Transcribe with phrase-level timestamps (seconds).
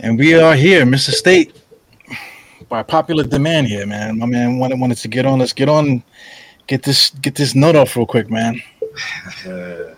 [0.00, 1.10] And we are here, Mr.
[1.10, 1.56] State,
[2.68, 4.18] by popular demand here, man.
[4.18, 5.40] My man wanted wanted to get on.
[5.40, 6.02] Let's get on,
[6.68, 8.60] get this get this note off real quick, man.
[9.46, 9.94] Uh,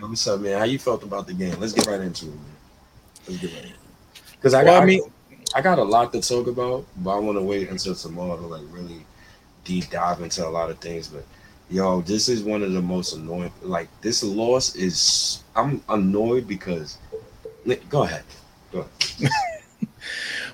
[0.00, 0.58] what's up, man?
[0.58, 1.58] How you felt about the game?
[1.58, 2.44] Let's get right into it, man.
[3.26, 3.80] Let's get right into it.
[4.32, 5.02] Because I, Well, got, I mean-
[5.54, 8.46] I got a lot to talk about, but I want to wait until tomorrow to
[8.46, 9.04] like really
[9.64, 11.08] deep dive into a lot of things.
[11.08, 11.24] But
[11.70, 13.52] yo, this is one of the most annoying.
[13.62, 16.98] Like this loss is, I'm annoyed because.
[17.88, 18.24] Go ahead.
[18.72, 19.30] Go ahead.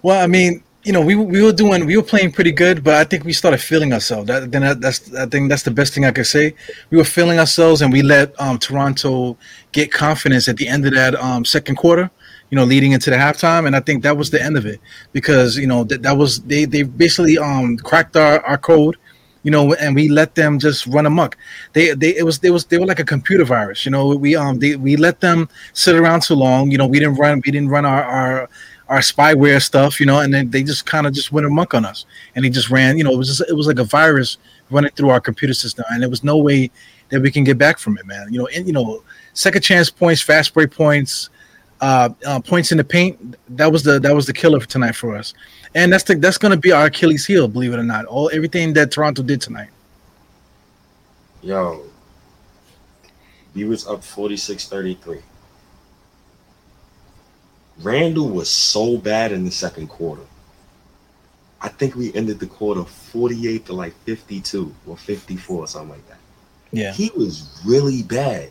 [0.02, 2.94] Well, I mean, you know, we we were doing we were playing pretty good, but
[2.94, 4.26] I think we started feeling ourselves.
[4.26, 6.54] That then that, that's I think that's the best thing I could say.
[6.90, 9.38] We were feeling ourselves, and we let um, Toronto
[9.72, 12.10] get confidence at the end of that um, second quarter.
[12.50, 14.80] You know, leading into the halftime, and I think that was the end of it
[15.12, 18.96] because you know that that was they they basically um cracked our, our code.
[19.42, 21.36] You know, and we let them just run amok.
[21.74, 23.84] They they it was they was they were like a computer virus.
[23.84, 26.70] You know, we um they we let them sit around too long.
[26.70, 28.48] You know, we didn't run we didn't run our our
[28.88, 31.84] our spyware stuff, you know, and then they just kind of just went amok on
[31.84, 34.38] us, and he just ran, you know, it was just it was like a virus
[34.70, 36.70] running through our computer system, and there was no way
[37.08, 38.32] that we can get back from it, man.
[38.32, 41.30] You know, and you know, second chance points, fast break points,
[41.84, 43.36] uh, uh, points in the paint.
[43.50, 45.34] That was the that was the killer for tonight for us,
[45.74, 48.06] and that's the that's going to be our Achilles heel, believe it or not.
[48.06, 49.68] All everything that Toronto did tonight.
[51.42, 51.82] Yo,
[53.54, 55.20] we was up 46-33.
[57.82, 60.22] Randle was so bad in the second quarter.
[61.60, 66.08] I think we ended the quarter 48 to like 52 or 54 or something like
[66.08, 66.18] that.
[66.72, 68.50] Yeah, He was really bad.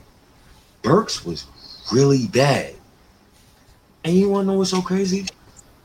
[0.84, 1.48] Burks was
[1.92, 2.76] really bad.
[4.04, 5.26] And you wanna know what's so crazy?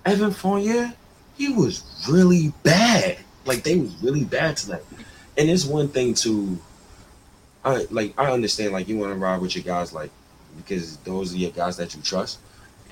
[0.04, 0.92] Evan Fournier,
[1.36, 3.18] he was really bad.
[3.44, 4.82] Like they was really bad tonight.
[5.36, 6.58] And it's one thing to
[7.64, 10.10] I like I understand like you want to ride with your guys like
[10.56, 12.38] because those are your guys that you trust.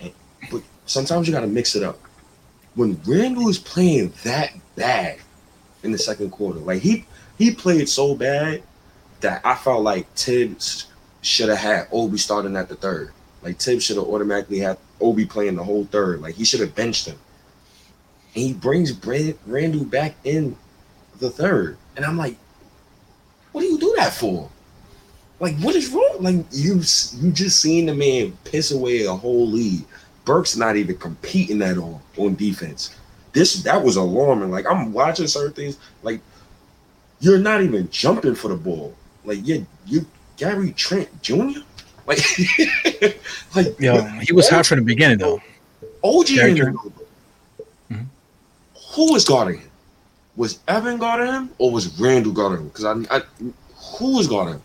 [0.00, 0.12] And,
[0.50, 1.98] but sometimes you gotta mix it up.
[2.74, 5.18] When Randle is playing that bad
[5.82, 7.06] in the second quarter, like he
[7.38, 8.62] he played so bad
[9.20, 10.86] that I felt like Thibs
[11.22, 13.12] should have had Obi starting at the third.
[13.42, 16.20] Like Thibs should have automatically had Obi playing the whole third.
[16.20, 17.18] Like he should have benched him.
[18.34, 20.56] And he brings Brand- Randle back in
[21.18, 21.78] the third.
[21.96, 22.36] And I'm like,
[23.52, 24.50] what do you do that for?
[25.40, 26.16] Like, what is wrong?
[26.20, 26.74] Like you
[27.18, 29.84] you just seen the man piss away a whole lead.
[30.24, 32.94] Burks not even competing at all on defense.
[33.32, 34.50] This that was alarming.
[34.50, 35.78] Like I'm watching certain things.
[36.02, 36.20] Like
[37.20, 38.94] you're not even jumping for the ball.
[39.24, 40.06] Like you you
[40.36, 41.60] Gary Trent Jr.
[42.06, 42.18] Like
[43.54, 45.40] like yeah, he was hot from the beginning though.
[46.04, 46.76] OG Gary in the Trent.
[46.76, 46.92] middle.
[47.90, 48.06] Mhm.
[48.94, 49.70] Who was guarding him?
[50.36, 52.68] Was Evan guarding him or was Randle guarding him?
[52.68, 53.22] Because I, I
[53.98, 54.62] who was guarding him?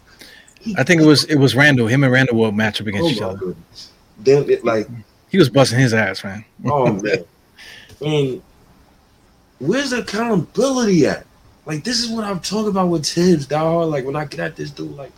[0.78, 1.88] I think it was it was Randle.
[1.88, 3.38] Him and Randle will match up against Oh each other.
[3.38, 3.92] goodness.
[4.20, 4.88] Then it like
[5.30, 6.46] He was busting his ass, man.
[6.66, 7.26] oh man.
[8.06, 8.42] And
[9.60, 11.26] where's the accountability at?
[11.66, 13.90] Like this is what I'm talking about with Thibs, dog.
[13.90, 15.12] Like when I get at this dude, like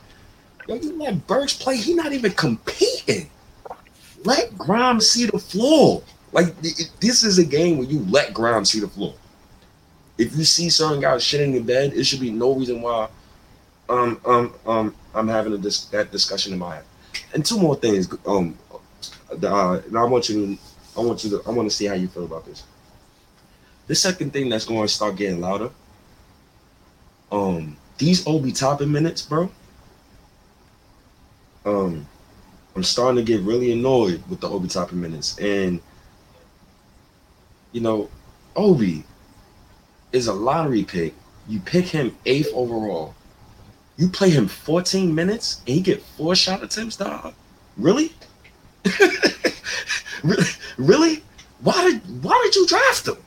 [0.68, 3.29] yo, you let Burks play, he not even competing.
[4.24, 6.03] Let Grimes see the floor.
[6.31, 9.13] Like this is a game where you let Grimes see the floor.
[10.18, 13.09] If you see certain guys shitting in bed, it should be no reason why
[13.90, 16.85] um um um I'm having a dis- that discussion in my head.
[17.34, 18.07] And two more things.
[18.25, 18.57] Um
[19.31, 20.62] uh, and I want you to
[20.97, 22.63] I want you to I want to see how you feel about this.
[23.88, 25.69] The second thing that's going to start getting louder.
[27.31, 29.50] Um, these Obi Toppin minutes, bro.
[31.66, 32.07] Um,
[32.75, 35.79] I'm starting to get really annoyed with the Obi Toppin minutes, and
[37.72, 38.09] you know,
[38.56, 39.03] Obi
[40.12, 41.13] is a lottery pick.
[41.47, 43.16] You pick him eighth overall.
[43.97, 47.34] You play him 14 minutes and he get four shot attempts, dog.
[47.78, 48.11] Really?
[50.78, 51.23] really?
[51.61, 53.17] Why did why did you draft him?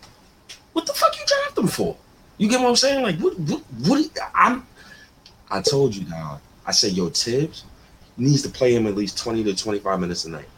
[0.73, 1.97] What the fuck you draft him for?
[2.39, 3.03] You get what I'm saying?
[3.03, 4.67] Like what what what I'm
[5.51, 6.41] I told you dog.
[6.67, 7.65] I said yo Thibs
[8.17, 10.49] needs to play him at least 20 to 25 minutes a night.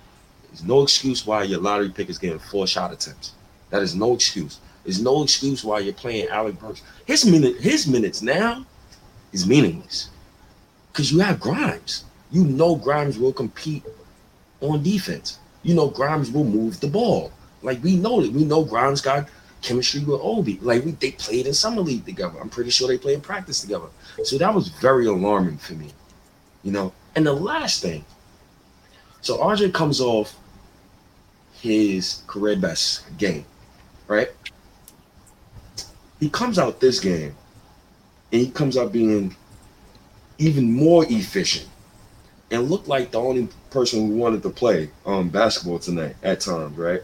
[0.48, 3.32] There's no excuse why your lottery pick is getting four shot attempts.
[3.70, 4.60] That is no excuse.
[4.84, 6.82] There's no excuse why you're playing Alec Burks.
[7.06, 8.64] His minute his minutes now
[9.32, 10.08] is meaningless.
[10.90, 12.04] Because you have Grimes.
[12.30, 13.84] You know Grimes will compete
[14.60, 15.38] on defense.
[15.62, 17.32] You know Grimes will move the ball.
[17.62, 18.32] Like we know that.
[18.32, 19.28] We know Grimes got
[19.60, 20.58] chemistry with Obi.
[20.62, 22.38] Like we, they played in summer league together.
[22.40, 23.88] I'm pretty sure they played in practice together.
[24.24, 25.92] So that was very alarming for me.
[26.62, 26.92] You know.
[27.18, 28.04] And the last thing.
[29.22, 30.36] So RJ comes off
[31.60, 33.44] his career best game,
[34.06, 34.28] right?
[36.20, 37.34] he comes out this game
[38.30, 39.34] and he comes out being
[40.38, 41.66] even more efficient
[42.52, 46.78] and looked like the only person who wanted to play um basketball tonight at times,
[46.78, 47.02] right?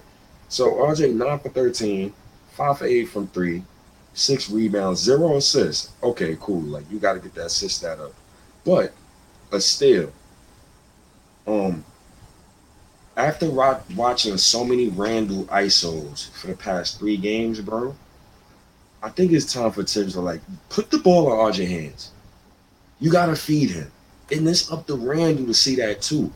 [0.49, 2.15] So RJ nine for 13,
[2.53, 3.65] five for eight from three,
[4.13, 5.91] six rebounds, zero assists.
[6.05, 6.61] Okay, cool.
[6.61, 8.15] Like you got to get that assist stat up,
[8.65, 8.93] but
[9.55, 10.13] but still,
[11.47, 11.85] um,
[13.17, 17.95] after watching so many Randle ISOs for the past three games, bro,
[19.01, 20.41] I think it's time for Thibs to like
[20.71, 22.11] put the ball in RJ hands.
[22.99, 23.93] You gotta feed him,
[24.33, 26.33] and it's up to Randle to see that too.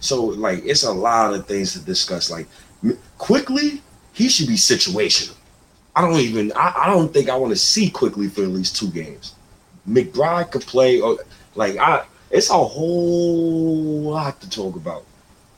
[0.00, 2.32] So like, it's a lot of things to discuss.
[2.32, 2.48] Like,
[3.18, 3.80] Quickley,
[4.12, 5.36] he should be situational.
[5.94, 6.50] I don't even.
[6.56, 9.36] I, I don't think I want to see Quickley for at least two games.
[9.88, 11.00] McBride could play.
[11.00, 11.18] Or,
[11.56, 15.04] like I, it's a whole lot to talk about.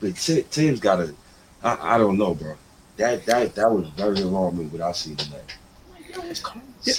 [0.01, 1.15] But Tim's got to.
[1.63, 2.55] I, I don't know, bro.
[2.97, 5.57] That that that was very alarming what I see tonight.
[6.85, 6.95] Yeah.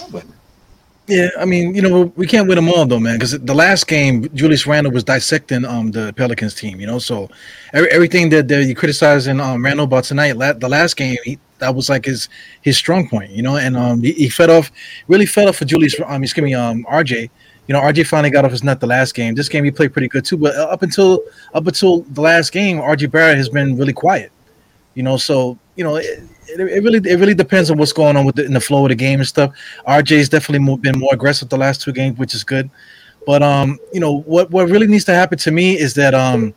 [1.07, 3.15] yeah, I mean, you know, we can't win them all though, man.
[3.15, 6.99] Because the last game, Julius Randle was dissecting um the Pelicans team, you know.
[6.99, 7.29] So
[7.73, 11.39] every, everything that, that you criticizing um Randle about tonight, la- the last game, he,
[11.59, 12.29] that was like his
[12.61, 13.57] his strong point, you know.
[13.57, 14.71] And um he, he fed off,
[15.07, 15.95] really fed off for Julius.
[16.05, 17.29] Um, excuse me, um RJ.
[17.69, 19.35] You know, RJ finally got off his nut the last game.
[19.35, 21.21] This game he played pretty good too, but up until
[21.53, 24.31] up until the last game, RJ Barrett has been really quiet.
[24.95, 25.97] You know, so you know.
[25.97, 28.59] It, it, it, really it really depends on what's going on with the, in the
[28.59, 29.53] flow of the game and stuff.
[29.87, 32.71] RJ's definitely more, been more aggressive the last two games, which is good.
[33.27, 36.55] But um, you know what what really needs to happen to me is that um,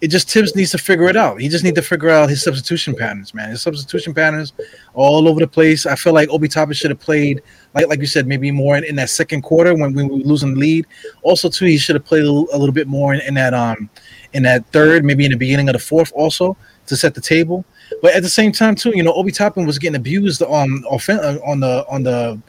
[0.00, 1.40] it just Thibs needs to figure it out.
[1.40, 3.50] He just needs to figure out his substitution patterns, man.
[3.50, 4.52] His substitution patterns
[4.94, 5.86] all over the place.
[5.86, 7.42] I feel like Obi Toppin should have played
[7.74, 10.54] like like you said, maybe more in, in that second quarter when, we were losing
[10.54, 10.86] the lead.
[11.22, 13.54] Also, too, he should have played a little, a little bit more in, in that
[13.54, 13.90] um
[14.34, 16.56] in that third, maybe in the beginning of the fourth, also
[16.86, 17.64] to set the table.
[18.02, 21.60] But at the same time, too, you know, Obi Toppin was getting abused on on
[21.60, 22.40] the on the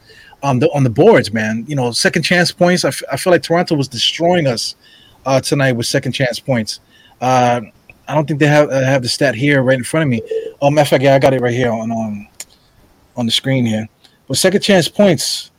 [0.42, 1.64] on the on the boards, man.
[1.66, 2.84] You know, second chance points.
[2.84, 4.76] I, f- I feel like Toronto was destroying us
[5.26, 6.80] uh, tonight with second chance points.
[7.20, 7.60] Uh,
[8.08, 10.22] I don't think they have uh, have the stat here right in front of me.
[10.60, 12.28] Oh, matter of fact, yeah, I got it right here on um,
[13.16, 13.88] on the screen here.
[14.26, 15.50] But second chance points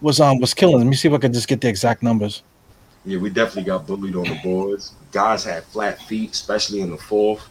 [0.00, 0.78] was um was killing.
[0.78, 2.42] Let me see if I can just get the exact numbers.
[3.04, 4.94] Yeah, we definitely got bullied on the boards.
[5.12, 7.48] Guys had flat feet, especially in the fourth.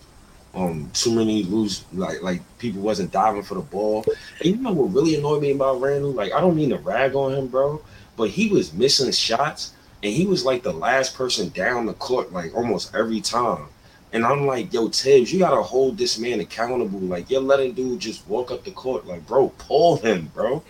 [0.54, 4.06] Um, too many loose like like people wasn't diving for the ball.
[4.40, 6.12] And you know what really annoyed me about Randle?
[6.12, 7.82] Like I don't mean to rag on him, bro,
[8.16, 12.32] but he was missing shots and he was like the last person down the court
[12.32, 13.68] like almost every time.
[14.14, 17.00] And I'm like, yo, Thibs, you gotta hold this man accountable.
[17.00, 19.06] Like you're letting dude just walk up the court.
[19.06, 20.64] Like, bro, pull him, bro.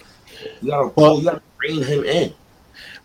[0.62, 2.34] You gotta pull, well, you gotta bring him in.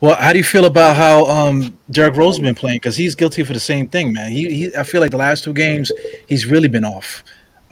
[0.01, 2.77] Well, how do you feel about how um Derrick Rose has been playing?
[2.77, 4.31] Because he's guilty for the same thing, man.
[4.33, 5.93] He, he I feel like the last two games
[6.27, 7.23] he's really been off.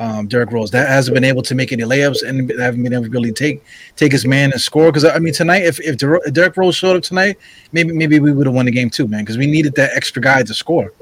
[0.00, 3.04] Um, Derrick Rose that hasn't been able to make any layups and haven't been able
[3.04, 3.64] to really take
[3.96, 4.92] take his man and score.
[4.92, 5.96] Because I mean, tonight if if
[6.32, 7.36] Derrick Rose showed up tonight,
[7.72, 9.24] maybe maybe we would have won the game too, man.
[9.24, 10.92] Because we needed that extra guy to score.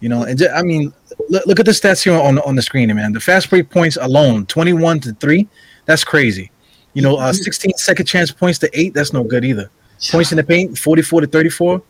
[0.00, 0.92] You know, and I mean,
[1.28, 3.12] look, look at the stats here on on the screen, man.
[3.12, 5.48] The fast break points alone, twenty one to three,
[5.86, 6.50] that's crazy.
[6.92, 9.70] You know, uh, 16 second chance points to eight, that's no good either.
[10.10, 11.82] Points in the paint, 44 to 34.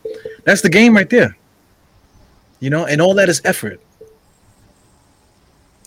[0.43, 1.37] That's the game right there.
[2.59, 3.81] You know, and all that is effort.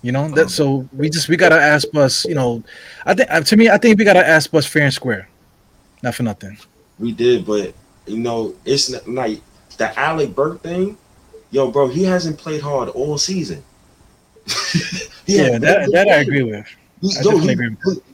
[0.04, 0.48] You know, that oh.
[0.48, 2.62] so we just we gotta ask us, you know,
[3.06, 5.26] I think to me, I think we gotta ask us fair and square.
[6.02, 6.58] Not for nothing.
[6.98, 7.72] We did, but
[8.04, 9.40] you know, it's not, like
[9.78, 10.98] the Alec Burks thing,
[11.52, 13.64] yo, bro, he hasn't played hard all season.
[15.24, 16.66] yeah, that, that I agree with.
[17.00, 17.56] He's, yo, he,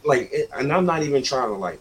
[0.04, 1.80] like, and I'm not even trying to like,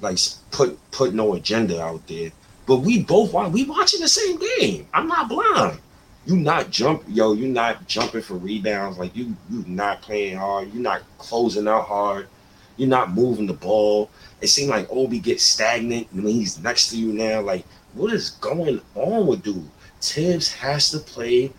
[0.00, 0.16] like
[0.52, 2.32] put put no agenda out there.
[2.64, 4.88] But we both we watching the same game.
[4.94, 5.80] I'm not blind.
[6.28, 7.32] You not jump, yo.
[7.32, 8.98] You not jumping for rebounds.
[8.98, 10.74] Like you, you not playing hard.
[10.74, 12.28] You not closing out hard.
[12.76, 14.10] You're not moving the ball.
[14.42, 17.40] It seems like Obi gets stagnant when he's next to you now.
[17.40, 19.70] Like, what is going on with dude?
[20.02, 21.50] Thibs has to play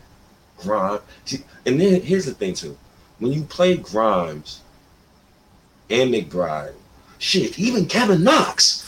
[0.59, 1.01] Grimes.
[1.65, 2.77] And then here's the thing too
[3.17, 4.61] when you play Grimes
[5.89, 6.75] and McBride,
[7.17, 8.85] shit, even Kevin Knox,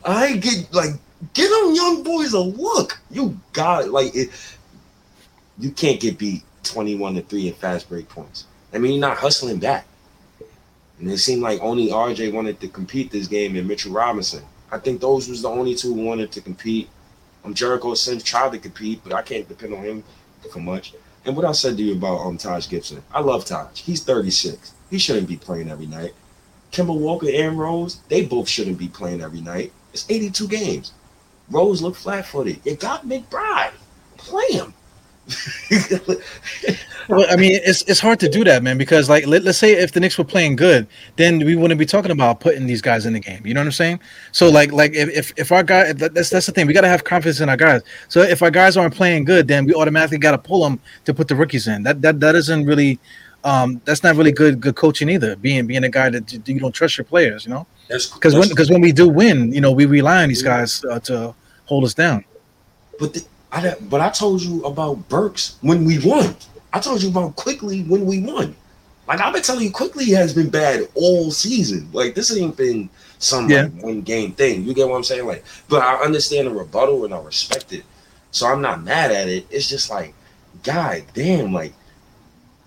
[0.04, 0.90] I get like
[1.34, 3.00] get them young boys a look.
[3.10, 3.90] You got it.
[3.90, 4.30] Like it,
[5.58, 8.46] you can't get beat 21 to 3 in fast break points.
[8.72, 9.86] I mean, you're not hustling back.
[10.98, 14.44] And it seemed like only RJ wanted to compete this game and Mitchell Robinson.
[14.70, 16.88] I think those was the only two who wanted to compete.
[17.44, 20.04] Um, Jericho Sims tried to compete, but I can't depend on him
[20.52, 20.94] for much.
[21.24, 23.80] And what I said to you about um Taj Gibson, I love Taj.
[23.80, 24.72] He's 36.
[24.90, 26.12] He shouldn't be playing every night.
[26.72, 29.72] Kemba Walker and Rose, they both shouldn't be playing every night.
[29.92, 30.92] It's 82 games.
[31.50, 32.60] Rose looked flat footed.
[32.64, 33.72] You got McBride.
[34.16, 34.74] Play him.
[37.08, 39.72] well, I mean, it's it's hard to do that, man, because like let, us say
[39.72, 43.04] if the Knicks were playing good, then we wouldn't be talking about putting these guys
[43.04, 43.46] in the game.
[43.46, 44.00] You know what I'm saying?
[44.32, 47.04] So like like if if, our guy that's that's the thing, we got to have
[47.04, 47.82] confidence in our guys.
[48.08, 51.12] So if our guys aren't playing good, then we automatically got to pull them to
[51.12, 51.82] put the rookies in.
[51.82, 52.98] That that that isn't really
[53.44, 55.36] um that's not really good good coaching either.
[55.36, 57.66] Being being a guy that you don't trust your players, you know?
[57.88, 61.00] Because when because when we do win, you know, we rely on these guys uh,
[61.00, 61.34] to
[61.66, 62.24] hold us down.
[62.98, 66.36] But the, I but I told you about Burks when we won.
[66.72, 68.54] I told you about Quickley when we won.
[69.06, 71.88] Like I've been telling you, Quickley has been bad all season.
[71.92, 73.62] Like this ain't been some yeah.
[73.62, 74.64] like, one game thing.
[74.64, 75.26] You get what I'm saying?
[75.26, 77.84] Like, but I understand the rebuttal and I respect it.
[78.30, 79.46] So I'm not mad at it.
[79.50, 80.14] It's just like,
[80.62, 81.72] God damn, like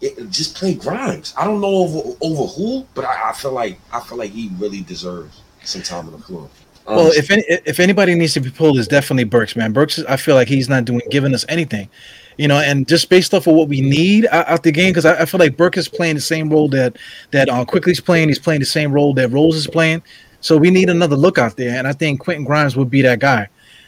[0.01, 1.33] it, just play Grimes.
[1.37, 4.49] I don't know over over who, but I, I, feel like I feel like he
[4.57, 6.49] really deserves some time on the floor.
[6.87, 9.71] Well, if any, if anybody needs to be pulled, is definitely Burks, man.
[9.71, 11.89] Burks, I feel like he's not doing giving us anything,
[12.37, 12.57] you know.
[12.57, 15.25] And just based off of what we need out, out the game, because I, I,
[15.25, 16.97] feel like Burks is playing the same role that
[17.31, 18.29] that uh, Quickley's playing.
[18.29, 20.03] He's playing the same role that Rose is playing.
[20.41, 23.19] So we need another look out there, and I think Quentin Grimes would be that
[23.19, 23.47] guy.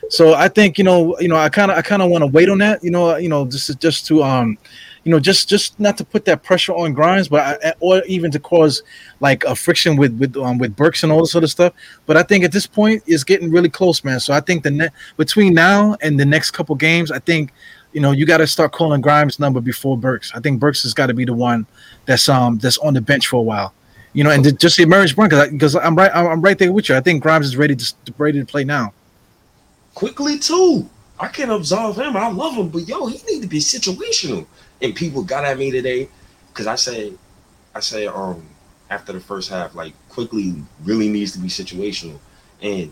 [0.09, 2.27] So I think you know, you know, I kind of I kind of want to
[2.27, 4.57] wait on that, you know, you know, just just to um
[5.03, 8.31] you know, just just not to put that pressure on Grimes, but I, or even
[8.31, 8.83] to cause
[9.19, 11.73] like a friction with with um, with Burks and all this sort of stuff.
[12.05, 14.19] But I think at this point it's getting really close, man.
[14.19, 17.51] So I think the net between now and the next couple games, I think
[17.91, 20.31] you know you got to start calling Grimes' number before Burks.
[20.33, 21.65] I think Burks has got to be the one
[22.05, 23.73] that's um that's on the bench for a while.
[24.13, 26.95] You know, and just emerge because because I'm right I'm right there with you.
[26.95, 28.93] I think Grimes is ready to ready to play now.
[29.95, 30.89] Quickley too.
[31.19, 32.17] I can't absolve him.
[32.17, 34.45] I love him, but yo, he need to be situational
[34.83, 36.09] and people got at me today
[36.49, 37.13] because I say,
[37.73, 38.45] I say, um,
[38.89, 42.19] after the first half, like Quickley really needs to be situational,
[42.61, 42.91] and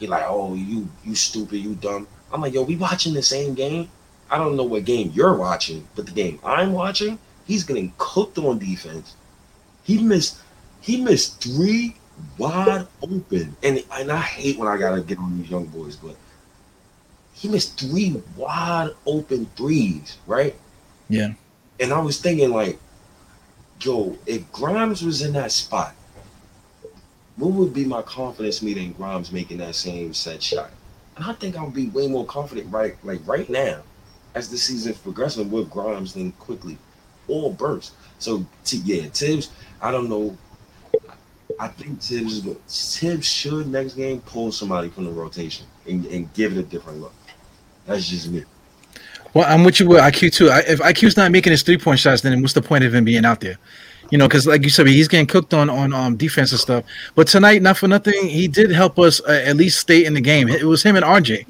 [0.00, 2.08] he like, oh, you you stupid, you dumb.
[2.32, 3.88] I'm like, yo, we watching the same game.
[4.30, 8.38] I don't know what game you're watching, but the game I'm watching, he's getting cooked
[8.38, 9.14] on defense.
[9.84, 10.38] He missed,
[10.80, 11.96] he missed three
[12.38, 16.16] wide open, and and I hate when I gotta get on these young boys, but
[17.34, 20.56] he missed three wide open threes, right?
[21.12, 21.34] Yeah.
[21.78, 22.78] And I was thinking, like,
[23.82, 25.94] yo, if Grimes was in that spot,
[27.36, 30.70] what would be my confidence meeting Grimes making that same set shot?
[31.16, 33.82] And I think I would be way more confident right like right now
[34.34, 36.78] as the season's progressing with Grimes than Quickley
[37.28, 37.90] or Burks.
[38.18, 39.50] So t- yeah, Thibs,
[39.82, 40.34] I don't know.
[41.60, 46.56] I think Thibs Thibs should next game pull somebody from the rotation and, and give
[46.56, 47.12] it a different look.
[47.84, 48.44] That's just me.
[49.34, 50.50] Well, I'm with you with IQ too.
[50.50, 53.04] I, if IQ's not making his three point shots, then what's the point of him
[53.04, 53.58] being out there?
[54.10, 56.84] You know, because like you said, he's getting cooked on on um, defense and stuff.
[57.14, 60.20] But tonight, not for nothing, he did help us uh, at least stay in the
[60.20, 60.48] game.
[60.48, 61.46] It was him and RJ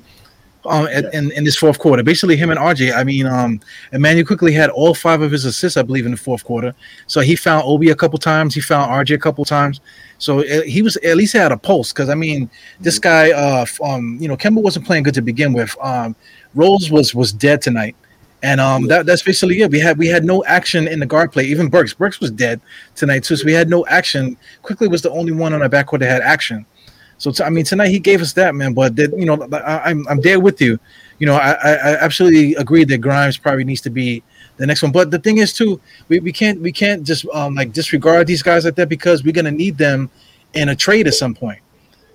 [0.64, 2.02] um, in, in this fourth quarter.
[2.02, 2.94] Basically, him and RJ.
[2.94, 3.60] I mean, um,
[3.92, 6.74] Immanuel Quickley had all five of his assists, I believe, in the fourth quarter.
[7.06, 8.54] So he found Obi a couple times.
[8.54, 9.80] He found RJ a couple times.
[10.18, 11.92] So uh, he was at least had a pulse.
[11.92, 12.50] Because I mean,
[12.80, 13.32] this mm-hmm.
[13.32, 15.76] guy, uh, um, you know, Kemba wasn't playing good to begin with.
[15.80, 16.14] Um,
[16.54, 17.96] Rose was was dead tonight.
[18.44, 19.70] And um, that, that's basically it.
[19.70, 21.44] We had we had no action in the guard play.
[21.44, 22.60] Even Burks, Burks was dead
[22.96, 23.36] tonight too.
[23.36, 24.36] So we had no action.
[24.62, 26.66] Quickley was the only one on our backcourt that had action.
[27.22, 28.74] So t- I mean, tonight he gave us that man.
[28.74, 30.76] But that, you know, I, am I'm, I'm there with you.
[31.20, 34.24] You know, I, I absolutely agree that Grimes probably needs to be
[34.56, 34.90] the next one.
[34.90, 38.42] But the thing is too, we, we can't we can't just um like disregard these
[38.42, 40.10] guys like that because we're gonna need them
[40.54, 41.60] in a trade at some point.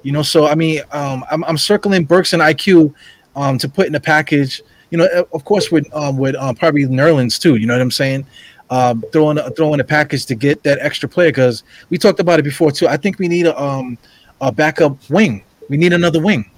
[0.04, 2.94] You know, so I mean, um, I'm, I'm circling Burks and IQ
[3.38, 4.62] um, to put in a package.
[4.90, 7.56] You know, of course, with um, with um, probably Nerlens too.
[7.56, 8.26] You know what I'm saying?
[8.70, 12.44] Um, throwing throwing a package to get that extra player because we talked about it
[12.44, 12.90] before too.
[12.90, 13.98] I think we need a um
[14.42, 15.44] a backup wing.
[15.70, 16.50] We need another wing.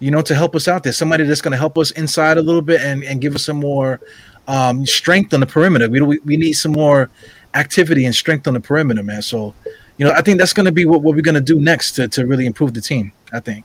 [0.00, 0.92] You know, to help us out there.
[0.92, 3.58] Somebody that's going to help us inside a little bit and, and give us some
[3.58, 4.00] more
[4.48, 5.88] um, strength on the perimeter.
[5.88, 7.10] We, we need some more
[7.54, 9.22] activity and strength on the perimeter, man.
[9.22, 9.54] So,
[9.96, 11.92] you know, I think that's going to be what, what we're going to do next
[11.92, 13.12] to, to really improve the team.
[13.32, 13.64] I think.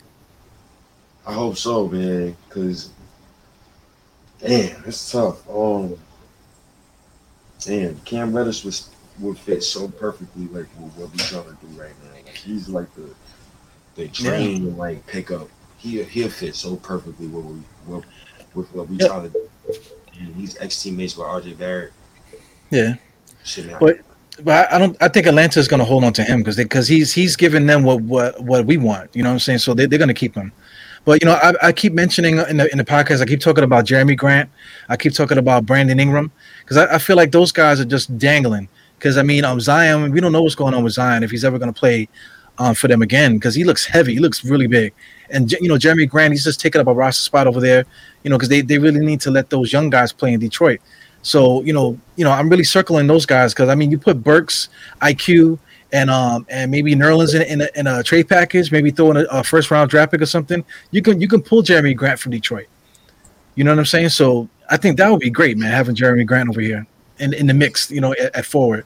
[1.26, 2.36] I hope so, man.
[2.48, 2.90] Because
[4.40, 5.48] damn, it's tough.
[5.50, 5.98] Um,
[7.64, 11.92] damn, Cam Reddish was would fit so perfectly like what we're trying to do right
[12.04, 12.12] now.
[12.14, 13.14] Like, he's like the
[13.96, 14.74] the train yeah.
[14.76, 15.50] like pickup.
[15.78, 18.04] He he'll fit so perfectly what we what
[18.54, 19.50] with what we trying to do.
[20.20, 21.94] And he's ex teammates with RJ Barrett.
[22.70, 22.96] Yeah.
[23.44, 24.00] Shit, but
[24.44, 24.96] but I don't.
[25.02, 27.66] I think Atlanta is going to hold on to him because because he's he's giving
[27.66, 29.16] them what what what we want.
[29.16, 29.60] You know what I'm saying?
[29.60, 30.52] So they, they're going to keep him.
[31.06, 33.64] But you know, I, I, keep mentioning in the in the podcast, I keep talking
[33.64, 34.50] about Jerami Grant,
[34.90, 38.18] I keep talking about Brandon Ingram, because I, I, feel like those guys are just
[38.18, 38.68] dangling.
[39.00, 41.46] Because I mean, um, Zion, we don't know what's going on with Zion if he's
[41.46, 42.10] ever going to play
[42.60, 44.14] um, for them again because he looks heavy.
[44.14, 44.94] He looks really big,
[45.30, 47.86] and you know Jerami Grant, he's just taking up a roster spot over there.
[48.24, 50.82] You know because they, they really need to let those young guys play in Detroit.
[51.22, 54.22] So you know you know I'm really circling those guys because I mean you put
[54.22, 54.70] Burks,
[55.02, 55.58] IQ,
[55.94, 59.18] and um and maybe Nerlens in, in, a, in a trade package, maybe throw in
[59.18, 60.64] a, a first round draft pick or something.
[60.92, 62.68] You can you can pull Jerami Grant from Detroit.
[63.56, 64.10] You know what I'm saying?
[64.10, 66.86] So I think that would be great, man, having Jerami Grant over here
[67.20, 68.86] in, in the mix, you know, at, at forward.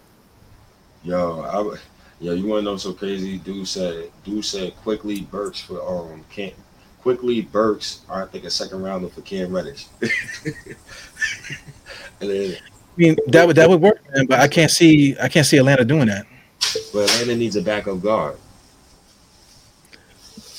[1.04, 1.78] Yo, I,
[2.24, 3.38] yo, you want to know so crazy?
[3.38, 6.54] Dude said, dude said Quickley Burks for um can't
[7.52, 9.88] Burks I think a second rounder for Cam Reddish.
[10.02, 10.12] and
[12.22, 12.60] then, I
[12.96, 15.84] mean that would that would work, man, but I can't see I can't see Atlanta
[15.84, 16.25] doing that.
[16.94, 18.38] But Atlanta needs a backup guard.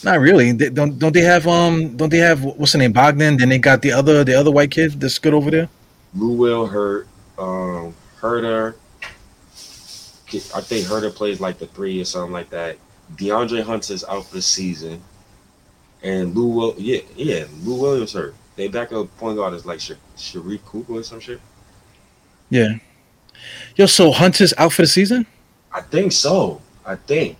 [0.02, 0.52] Not really.
[0.52, 3.38] They, don't don't they have um don't they have what's the name Bogdan?
[3.38, 5.70] Then they got the other the other white kid that's good over there.
[6.14, 8.74] Lou Will hurt um Huerter.
[9.46, 12.76] I think Huerter plays like the three or something like that.
[13.16, 15.02] DeAndre Hunter's out for the season,
[16.02, 18.34] and Lou Will yeah yeah Lou Williams hurt.
[18.56, 21.40] They backup point guard is like Sh- Sharife Cooper or some shit.
[22.50, 22.74] Yeah.
[23.76, 25.26] Yo, so Hunter's out for the season?
[25.72, 26.60] I think so.
[26.86, 27.36] I think.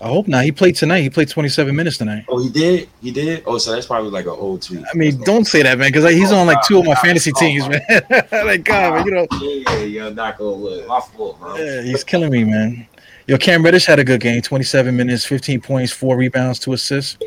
[0.00, 0.44] I hope not.
[0.44, 1.00] He played tonight.
[1.00, 2.24] He played 27 minutes tonight.
[2.28, 2.88] Oh, he did.
[3.02, 3.42] He did.
[3.46, 4.84] Oh, so that's probably like an old tweet.
[4.92, 7.02] I mean, don't say that, man, because he's oh, on like two of my oh,
[7.02, 7.70] fantasy oh, teams, oh.
[7.70, 8.26] man.
[8.46, 9.26] like God, man, you know.
[9.40, 10.86] Yeah, yeah, not gonna look.
[10.86, 11.56] My fault, bro.
[11.56, 12.86] Yeah, he's killing me, man.
[13.26, 14.40] Yo, Cam Reddish had a good game.
[14.40, 17.18] 27 minutes, 15 points, four rebounds, two assists.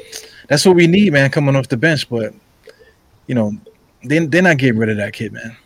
[0.48, 2.10] That's what we need, man, coming off the bench.
[2.10, 2.34] But
[3.28, 3.51] you know,
[4.04, 5.58] they they're not getting rid of that kid, man.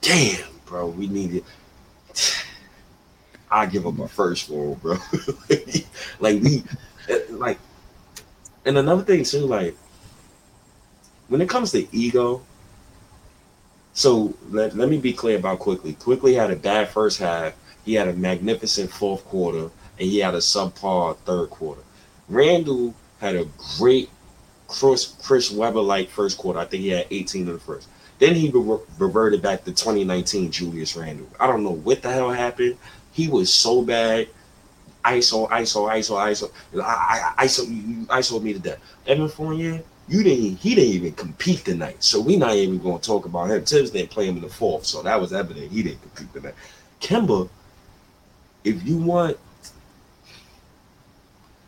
[0.00, 1.44] Damn, bro, we need it.
[3.52, 4.96] I give up a first for him, bro.
[6.20, 6.64] like we,
[7.08, 7.58] eh, like,
[8.64, 9.76] and another thing too, like,
[11.28, 12.42] when it comes to ego.
[13.94, 15.92] So let, let me be clear about Quickley.
[15.92, 17.52] Quickley had a bad first half.
[17.84, 19.64] He had a magnificent fourth quarter,
[19.98, 21.82] and he had a subpar third quarter.
[22.30, 24.08] Randle had a great
[24.66, 26.58] Chris, Chris Webber like first quarter.
[26.58, 27.88] I think he had 18 in the first.
[28.18, 31.26] Then he re- reverted back to 2019 Julius Randle.
[31.38, 32.78] I don't know what the hell happened.
[33.12, 34.28] He was so bad.
[35.04, 36.50] ISO, ISO, ISO, ISO.
[36.82, 38.78] I, I, ISO, you ISO me to death.
[39.06, 40.56] Evan Fournier, you didn't.
[40.56, 42.02] He didn't even compete tonight.
[42.02, 43.64] So we're not even going to talk about him.
[43.64, 46.54] Thibs didn't play him in the fourth, so that was evident he didn't compete tonight.
[47.00, 47.48] Kemba,
[48.64, 49.36] if you want,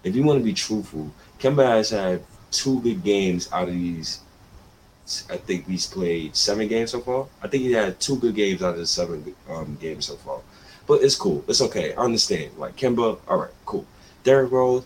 [0.05, 4.21] if you want to be truthful, Kemba has had two good games out of these.
[5.29, 7.27] I think he's played seven games so far.
[7.43, 10.41] I think he had two good games out of the seven um, games so far.
[10.87, 11.45] But it's cool.
[11.49, 11.95] It's okay.
[11.95, 12.57] I understand.
[12.59, 13.87] Like Kemba, all right, cool.
[14.23, 14.85] Derrick Rose,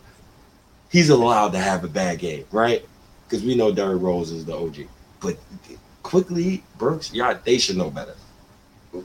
[0.90, 2.84] he's allowed to have a bad game, right?
[3.24, 4.86] Because we know Derrick Rose is the OG.
[5.20, 5.36] But
[6.02, 8.14] Quickley, Burks, yeah, they should know better.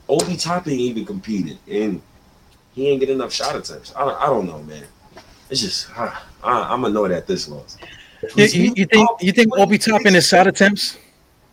[0.07, 2.01] Obi Toppin even competed, and
[2.73, 3.93] he ain't get enough shot attempts.
[3.95, 4.85] I don't, I don't know, man.
[5.49, 7.77] It's just I, am annoyed at this loss.
[8.35, 10.97] You, you, you think you think Obi Toppin is shot attempts?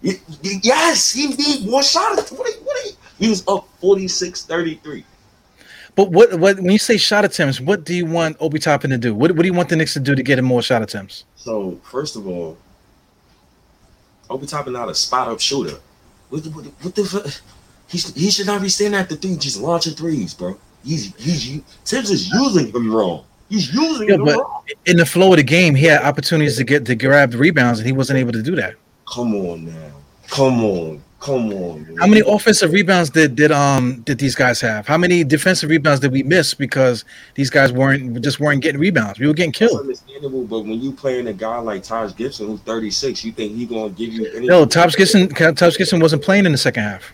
[0.03, 2.33] Yes, he need more shot attempts.
[2.33, 5.05] What, what, he was up 46 33.
[5.95, 8.99] But what what when you say shot attempts, what do you want Obi Toppin to
[8.99, 9.15] do?
[9.15, 11.25] What what do you want the Knicks to do to get him more shot attempts?
[11.37, 12.57] So first of all,
[14.29, 15.79] Obi Toppin not a spot up shooter.
[16.29, 17.41] What, what, what the
[17.91, 20.57] He's, he should not be standing at the three just launching threes, bro.
[20.85, 23.25] He's he's Thibs is using him wrong.
[23.49, 24.63] He's using yeah, him but wrong.
[24.87, 27.81] In the flow of the game, he had opportunities to get to grab the rebounds,
[27.81, 28.77] and he wasn't able to do that.
[29.13, 29.93] Come on now,
[30.29, 31.03] come on.
[31.21, 31.83] Come on.
[31.83, 31.97] Man.
[31.99, 34.87] How many offensive rebounds did did um did these guys have?
[34.87, 37.05] How many defensive rebounds did we miss because
[37.35, 39.19] these guys weren't just weren't getting rebounds?
[39.19, 39.73] We were getting killed.
[39.73, 43.55] That's understandable, but when you playing a guy like Taj Gibson who's 36, you think
[43.55, 44.47] he gonna give you anything?
[44.47, 47.13] No, Taj Gibson Taj Gibson wasn't playing in the second half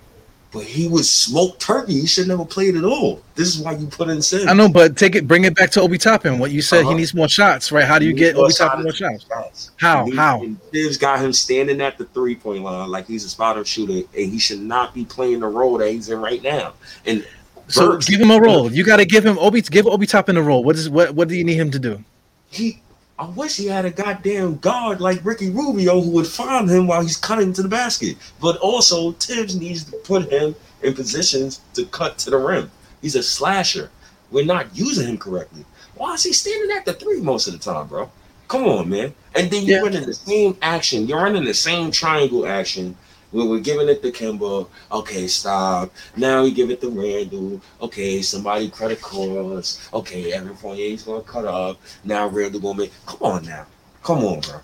[0.52, 2.00] but he was smoked turkey.
[2.00, 3.22] He should never played at all.
[3.34, 4.46] This is why you put in Sims.
[4.46, 6.38] I know, but take it, bring it back to Obi Toppin.
[6.38, 6.90] What you said, uh-huh.
[6.90, 7.84] he needs more shots, right?
[7.84, 9.26] How do you get Obi Toppin more shots?
[9.26, 9.70] shots?
[9.76, 10.06] How?
[10.06, 10.42] He, How?
[10.72, 14.06] Thibs got him standing at the three point line like he's a spot up shooter,
[14.16, 16.74] and he should not be playing the role that he's in right now.
[17.04, 17.26] And
[17.68, 18.72] so Burks, give him a role.
[18.72, 19.60] You got to give him Obi.
[19.60, 20.62] Give Obi Toppin a role.
[20.62, 21.14] What is what?
[21.14, 22.02] What do you need him to do?
[22.50, 22.80] He
[23.18, 27.00] I wish he had a goddamn guard like Ricky Rubio who would find him while
[27.00, 28.18] he's cutting to the basket.
[28.40, 32.70] But also, Thibs needs to put him in positions to cut to the rim.
[33.00, 33.90] He's a slasher.
[34.30, 35.64] We're not using him correctly.
[35.94, 38.10] Why is he standing at the three most of the time, bro?
[38.48, 39.14] Come on, man.
[39.34, 39.82] And then you're yeah.
[39.82, 41.06] running the same action.
[41.06, 42.96] You're running the same triangle action
[43.36, 44.66] we were giving it to Kemba.
[44.90, 45.92] Okay, stop.
[46.16, 47.60] Now we give it to Randle.
[47.82, 49.88] Okay, somebody credit cards.
[49.92, 51.78] Okay, Evan Fournier's gonna cut up.
[52.02, 52.92] Now Randle gonna make.
[53.04, 53.66] Come on now.
[54.02, 54.60] Come on, bro.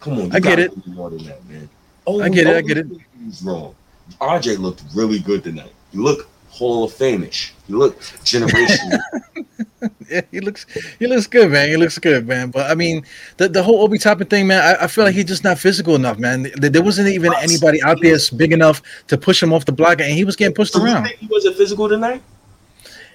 [0.00, 0.32] Come on.
[0.36, 0.86] I get it.
[0.86, 1.68] More than that, man.
[2.06, 2.56] Oh, I get it.
[2.56, 2.86] I oh, get it.
[3.24, 3.74] He's wrong.
[4.20, 5.72] RJ looked really good tonight.
[5.90, 7.52] He looked Hall of Fameish.
[7.66, 9.00] He looked generational.
[10.10, 10.66] yeah, he looks
[10.98, 11.68] he looks good, man.
[11.68, 12.50] He looks good, man.
[12.50, 13.04] But I mean,
[13.38, 14.60] the, the whole Obi Toppin thing, man.
[14.60, 16.50] I, I, feel like he's just not physical enough, man.
[16.56, 20.12] There wasn't even anybody out there big enough to push him off the block, and
[20.12, 21.06] he was getting pushed so around.
[21.06, 22.22] he wasn't physical tonight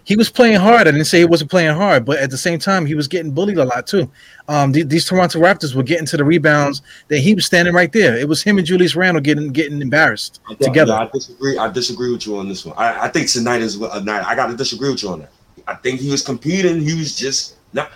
[0.10, 0.88] he was playing hard.
[0.88, 3.32] I didn't say he wasn't playing hard, but at the same time, he was getting
[3.32, 4.10] bullied a lot too.
[4.48, 6.82] Um, th- these Toronto Raptors were getting to the rebounds.
[7.10, 8.18] That he was standing right there.
[8.18, 10.94] It was him and Julius Randle getting getting embarrassed I together.
[10.94, 11.58] Yeah, I disagree.
[11.60, 12.76] I disagree with you on this one.
[12.76, 14.26] I, I think tonight is a night.
[14.26, 15.32] I got to disagree with you on that.
[15.68, 16.82] I think he was competing.
[16.82, 17.92] He was just not.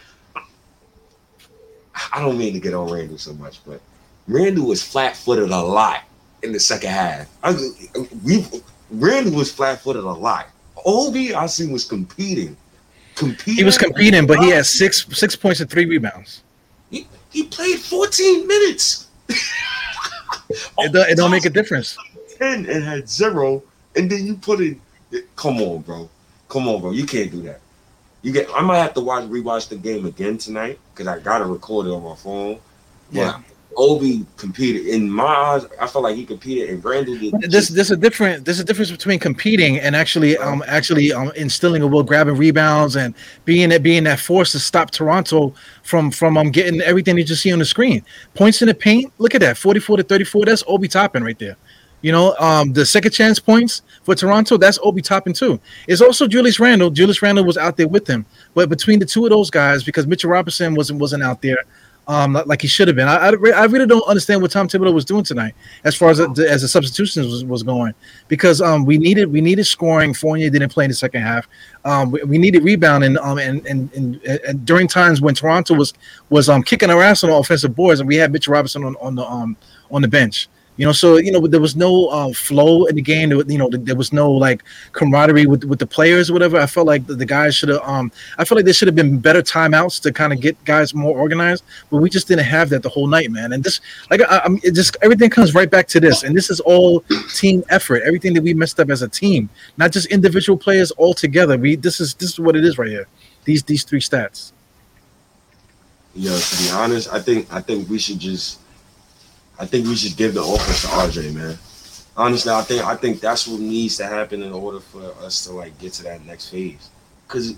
[2.14, 3.82] I don't mean to get on Randle so much, but
[4.28, 6.04] Randle was flat footed a lot
[6.44, 7.28] in the second half.
[7.42, 7.56] I,
[8.24, 8.46] we
[8.92, 10.50] Randle was flat footed a lot.
[10.86, 12.58] Obi, I see, was competing.
[13.16, 13.56] Competing.
[13.56, 16.44] He was competing, but he had six six points and three rebounds.
[16.90, 19.08] He, he played 14 minutes.
[19.30, 21.98] it, do, it don't make a difference.
[22.38, 23.64] 10 and had zero,
[23.96, 24.78] and then you put it.
[25.36, 26.10] Come on, bro.
[26.50, 26.92] Come on, bro.
[26.92, 27.62] You can't do that.
[28.24, 28.50] You get.
[28.56, 31.88] I might have to watch rewatch the game again tonight because I got to record
[31.88, 32.60] it on my phone.
[33.12, 33.42] Yeah.
[33.78, 35.66] Obi competed in my eyes.
[35.80, 37.52] I felt like he competed, and Brandon did.
[37.52, 41.82] There's there's a different there's a difference between competing and actually um actually um instilling
[41.82, 43.14] a will, grabbing rebounds, and
[43.46, 47.36] being that being that force to stop Toronto from from um getting everything that you
[47.36, 48.04] see on the screen.
[48.34, 49.12] Points in the paint.
[49.18, 50.46] Look at that, 44 to 34.
[50.46, 51.58] That's Obi Toppin right there.
[52.04, 55.58] You know, um, the second chance points for Toronto, that's Obi Toppin too.
[55.88, 56.90] It's also Julius Randle.
[56.90, 60.06] Julius Randle was out there with him, but between the two of those guys, because
[60.06, 61.60] Mitchell Robinson wasn't wasn't out there,
[62.08, 63.08] um, like he should have been.
[63.08, 66.18] I, I, I, really don't understand what Tom Thibodeau was doing tonight, as far as
[66.18, 67.94] the, as the substitutions was, was going,
[68.28, 70.14] because um, we needed we needed scoring.
[70.14, 71.48] Fournier didn't play in the second half.
[71.86, 73.18] Um, we, we, needed rebounding.
[73.18, 75.94] Um, and, and, and and during times when Toronto was
[76.30, 78.96] was um kicking our ass on the offensive boards, and we had Mitchell Robinson on,
[79.00, 79.56] on the um
[79.90, 80.50] on the bench.
[80.76, 83.30] You know, so you know there was no uh, flow in the game.
[83.30, 86.58] There, you know, there was no like camaraderie with with the players or whatever.
[86.58, 87.82] I felt like the, the guys should have.
[87.84, 90.96] Um, I feel like there should have been better timeouts to kind of get guys
[90.96, 91.64] more organized.
[91.92, 93.54] But we just didn't have that the whole night, man.
[93.54, 96.24] And this, like, I, it just everything comes right back to this.
[96.24, 97.02] And this is all
[97.36, 98.02] team effort.
[98.04, 101.56] Everything that we messed up as a team, not just individual players all together.
[101.56, 103.08] We this is this is what it is right here.
[103.46, 104.54] These these three stats.
[106.16, 108.60] Yeah, to be honest, I think I think we should just
[109.60, 111.58] I think we should give the offense to RJ, man.
[112.16, 115.54] Honestly, I think I think that's what needs to happen in order for us to
[115.54, 116.90] like get to that next phase.
[117.28, 117.56] Cause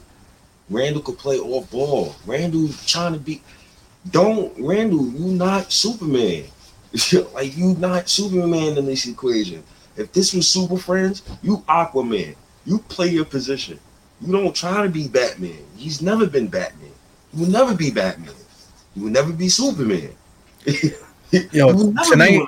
[0.69, 2.15] Randle could play off ball.
[2.25, 3.41] Randle trying to be
[4.12, 6.45] don't Randle, you not Superman.
[7.34, 9.63] like you not Superman in this equation.
[9.97, 12.36] If this was Super Friends, you Aquaman.
[12.65, 13.79] You play your position.
[14.21, 15.63] You don't try to be Batman.
[15.75, 16.91] He's never been Batman.
[17.34, 18.34] He will never be Batman.
[18.93, 20.12] He will never be Superman.
[21.52, 22.48] Yo, tonight,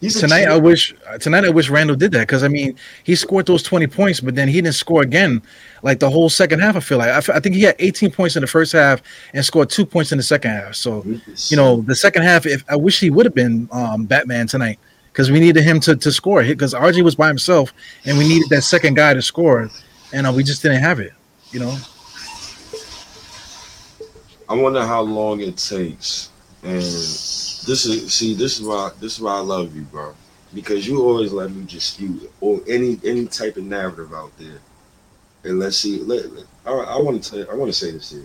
[0.00, 3.62] tonight I wish tonight I wish Randle did that because I mean he scored those
[3.62, 5.42] twenty points, but then he didn't score again
[5.82, 6.76] like the whole second half.
[6.76, 9.02] I feel like I, f- I think he had eighteen points in the first half
[9.32, 10.74] and scored two points in the second half.
[10.74, 11.04] So
[11.48, 14.78] you know the second half, if I wish he would have been um, Batman tonight
[15.12, 17.72] because we needed him to to score because RJ was by himself
[18.04, 19.70] and we needed that second guy to score,
[20.12, 21.12] and uh, we just didn't have it.
[21.50, 21.76] You know.
[24.46, 26.28] I wonder how long it takes
[26.64, 30.14] and this is see this is why this is why I love you, bro.
[30.52, 34.60] Because you always let me just spew or any any type of narrative out there.
[35.44, 35.98] And let's see.
[36.00, 37.50] Let, let, I, I want to tell.
[37.50, 38.24] I want to say this here.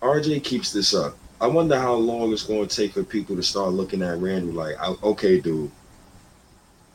[0.00, 1.16] RJ keeps this up.
[1.40, 4.54] I wonder how long it's going to take for people to start looking at Randle
[4.54, 5.70] like, okay, dude,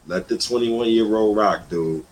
[0.08, 2.06] let the 21 year old rock, dude,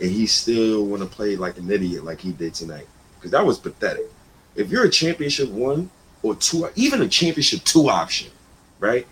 [0.00, 3.44] and he still want to play like an idiot like he did tonight because that
[3.44, 4.06] was pathetic.
[4.54, 5.90] If you're a championship one
[6.26, 8.30] or two, even a championship two option,
[8.80, 9.06] right?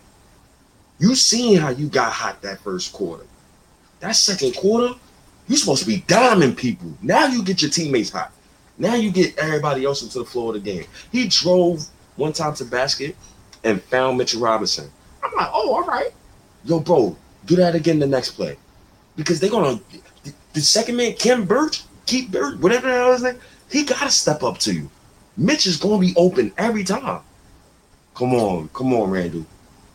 [0.99, 3.25] You seen how you got hot that first quarter.
[3.99, 4.93] That second quarter,
[5.47, 6.91] you're supposed to be diamond people.
[7.01, 8.31] Now you get your teammates hot.
[8.77, 10.85] Now you get everybody else into the floor of the game.
[11.11, 13.15] He drove one time to basket
[13.63, 14.89] and found Mitchell Robinson.
[15.23, 16.11] I'm like, oh, all right.
[16.65, 18.57] Yo, bro, do that again the next play.
[19.15, 19.79] Because they're gonna
[20.23, 24.09] the, the second man, Khem Birch, Keith Birch, whatever the hell is name, he gotta
[24.09, 24.89] step up to you.
[25.37, 27.21] Mitch is gonna be open every time.
[28.13, 29.45] Come on, come on, Randle.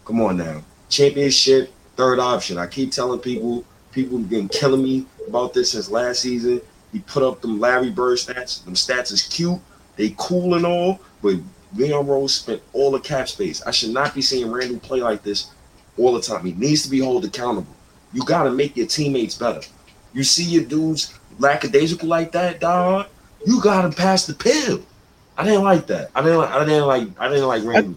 [0.05, 0.62] Come on now.
[0.88, 2.59] Championship, third option.
[2.59, 6.61] I keep telling people, people been killing me about this since last season.
[6.92, 8.64] He put up them Larry Bird stats.
[8.64, 9.59] Them stats is cute.
[9.96, 11.37] They cool and all, but
[11.74, 13.62] Leon Rose spent all the cap space.
[13.62, 15.50] I should not be seeing Randle play like this
[15.96, 16.44] all the time.
[16.44, 17.74] He needs to be held accountable.
[18.12, 19.61] You got to make your teammates better.
[20.12, 23.07] You see your dudes lackadaisical like that, dog.
[23.46, 24.83] You got to pass the pill.
[25.40, 26.11] I didn't like that.
[26.14, 26.38] I didn't.
[26.38, 27.09] Like, I didn't like.
[27.18, 27.96] I didn't like Randle.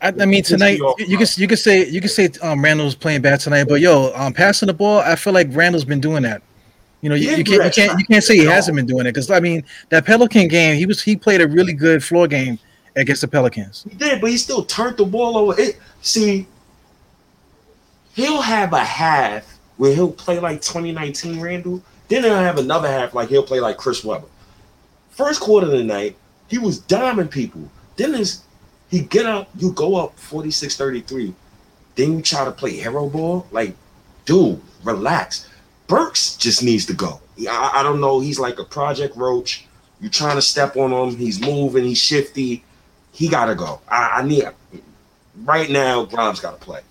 [0.00, 3.20] I, I mean tonight you, can you can say you can say um, Randle's playing
[3.20, 6.42] bad tonight, but yo, um, passing the ball, I feel like Randle's been doing that.
[7.02, 9.12] You know, you, you can't you can't you can't say he hasn't been doing it
[9.12, 12.58] because I mean that Pelican game, he was he played a really good floor game
[12.96, 13.84] against the Pelicans.
[13.88, 15.60] He did, but he still turned the ball over.
[15.60, 16.46] It see,
[18.14, 21.82] he'll have a half where he'll play like 2019 Randle.
[22.08, 24.28] Then he'll have another half like he'll play like Chris Webber.
[25.10, 26.16] First quarter of the night,
[26.54, 27.68] he was diming people.
[27.96, 28.14] Then
[28.88, 31.34] he get up, you go up 46-33.
[31.96, 33.48] Then you try to play hero ball.
[33.50, 33.74] Like,
[34.24, 35.50] dude, relax.
[35.88, 37.20] Burks just needs to go.
[37.50, 38.20] I, I don't know.
[38.20, 39.66] He's like a project roach.
[40.00, 41.16] You're trying to step on him.
[41.16, 41.82] He's moving.
[41.82, 42.62] He's shifty.
[43.10, 43.80] He gotta go.
[43.88, 44.44] I, I need
[45.42, 46.04] right now.
[46.04, 46.82] Grimes gotta play.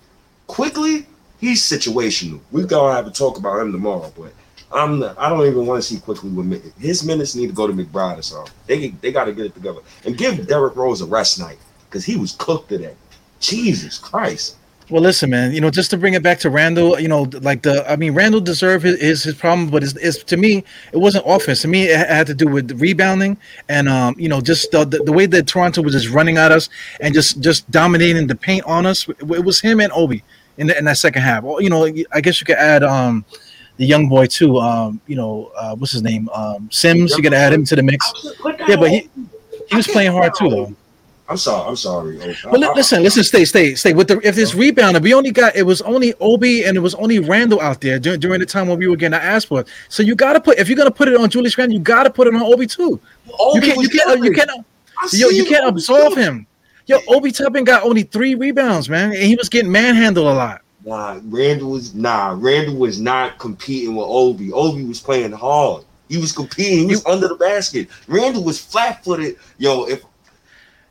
[0.48, 1.06] Quickley.
[1.40, 2.42] he's situational.
[2.52, 4.34] We're gonna have to talk about him tomorrow, but
[4.74, 6.78] I'm I don't even want to see Quickley with.
[6.80, 8.54] His minutes need to go to McBride or something.
[8.68, 11.58] They they got to get it together and give Derrick Rose a rest night
[11.90, 12.96] because he was cooked today.
[13.40, 14.58] Jesus Christ.
[14.90, 15.54] Well, listen, man.
[15.54, 18.14] You know, just to bring it back to Randle, you know, like the, I mean,
[18.14, 21.62] Randle deserved his, his, his problem, but it's, it's, to me, it wasn't offense.
[21.62, 23.38] To me, it had to do with rebounding
[23.70, 26.52] and, um, you know, just the, the, the way that Toronto was just running at
[26.52, 29.08] us and just just dominating the paint on us.
[29.08, 30.22] It was him and Obi
[30.58, 31.44] in the, in that second half.
[31.44, 33.26] Well, you know, I guess you could add um
[33.78, 34.60] the young boy too.
[34.60, 36.30] Um, you know, uh, what's his name?
[36.30, 37.16] Um, Sims.
[37.16, 38.12] You could add him to the mix.
[38.68, 39.10] Yeah, but he
[39.70, 40.76] he was playing hard too, though.
[41.30, 41.70] I'm sorry.
[41.70, 42.36] I'm sorry.
[42.52, 43.94] But listen, listen, stay, stay, stay.
[43.94, 46.96] With the if this rebound, we only got it was only Obi and it was
[46.96, 49.68] only Randle out there during, during the time when we were getting asked for it.
[49.88, 52.04] So you got to put if you're gonna put it on Julius Randle, you got
[52.04, 53.00] to put it on Obi too.
[53.40, 54.52] Obi you can't, you can't, you can't,
[55.14, 56.46] yo, you can't absolve him.
[56.86, 60.62] Yo, Obi Toppin got only three rebounds, man, and he was getting manhandled a lot.
[60.86, 62.36] Nah, Randle was nah.
[62.38, 64.52] Randle was not competing with Obi.
[64.52, 65.86] Obi was playing hard.
[66.10, 66.80] He was competing.
[66.80, 67.88] He was under the basket.
[68.08, 69.38] Randle was flat footed.
[69.58, 70.04] Yo, if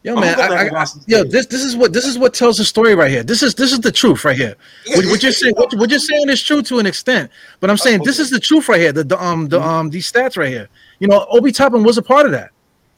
[0.04, 2.96] Yo, man, I, I, yo, this this is what this is what tells the story
[2.96, 3.22] right here.
[3.22, 4.56] This is this is the truth right here.
[4.88, 7.76] What, what you're saying, what, what, you're saying is true to an extent, but I'm
[7.76, 8.92] saying this is the truth right here.
[8.92, 10.68] The, the um the um these stats right here.
[10.98, 12.50] You know, Obi Toppin was a part of that.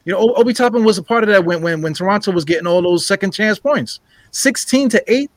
[0.07, 2.67] You know, Obi Toppin was a part of that when when when Toronto was getting
[2.67, 5.31] all those second chance points, sixteen to eight.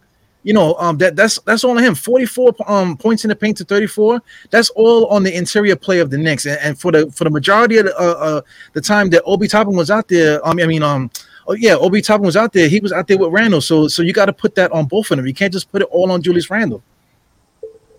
[0.47, 1.93] You know, um, that that's that's all on him.
[1.93, 4.21] Forty-four um points in the paint to thirty-four.
[4.49, 6.45] That's all on the interior play of the Knicks.
[6.45, 9.49] And, and for the for the majority of the, uh, uh, the time that Obi
[9.49, 11.12] Toppin was out there, um, I mean, um,
[11.49, 12.69] oh yeah, Obi Toppin was out there.
[12.69, 13.60] He was out there with Randle.
[13.60, 15.27] So so you got to put that on both of them.
[15.27, 16.81] You can't just put it all on Julius Randle.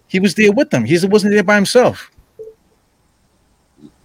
[0.06, 0.86] He was there with them.
[0.86, 2.10] He wasn't there by himself.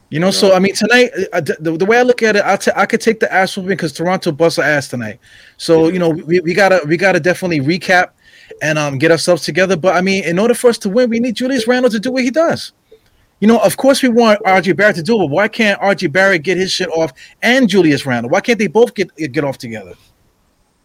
[0.10, 2.58] You know, so I mean, tonight, uh, the, the way I look at it, I,
[2.58, 5.20] t- I could take the ass whooping because Toronto bust our ass tonight.
[5.56, 8.10] So you know, we, we gotta we gotta definitely recap
[8.62, 9.76] and um get ourselves together.
[9.76, 12.12] But I mean, in order for us to win, we need Julius Randle to do
[12.12, 12.72] what he does.
[13.40, 15.20] You know, of course, we want RJ Barrett to do it.
[15.20, 17.12] But why can't RJ Barrett get his shit off
[17.42, 18.30] and Julius Randle?
[18.30, 19.94] Why can't they both get get off together?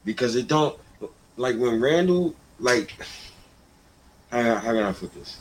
[0.04, 0.78] Because it don't
[1.37, 2.92] like when Randle like
[4.31, 5.40] how, how can I put this?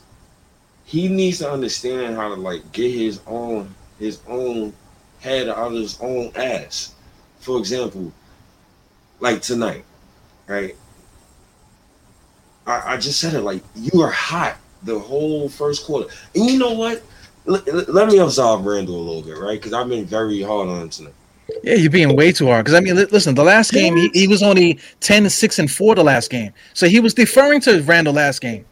[0.86, 4.74] He needs to understand how to like get his own his own
[5.20, 6.94] head out of his own ass.
[7.40, 8.12] For example,
[9.20, 9.84] like tonight,
[10.48, 10.76] right?
[12.68, 16.10] I, I just said it like you are hot the whole first quarter.
[16.36, 17.02] And you know what?
[17.46, 19.60] Let, let me absolve Randle a little bit, right?
[19.60, 21.14] Because I've been very hard on him tonight.
[21.64, 22.66] Yeah, you're being way too hard.
[22.66, 25.96] Because I mean, listen, the last game he, he was only 10, 6, and 4
[25.96, 26.54] the last game.
[26.74, 28.66] So he was deferring to Randle last game.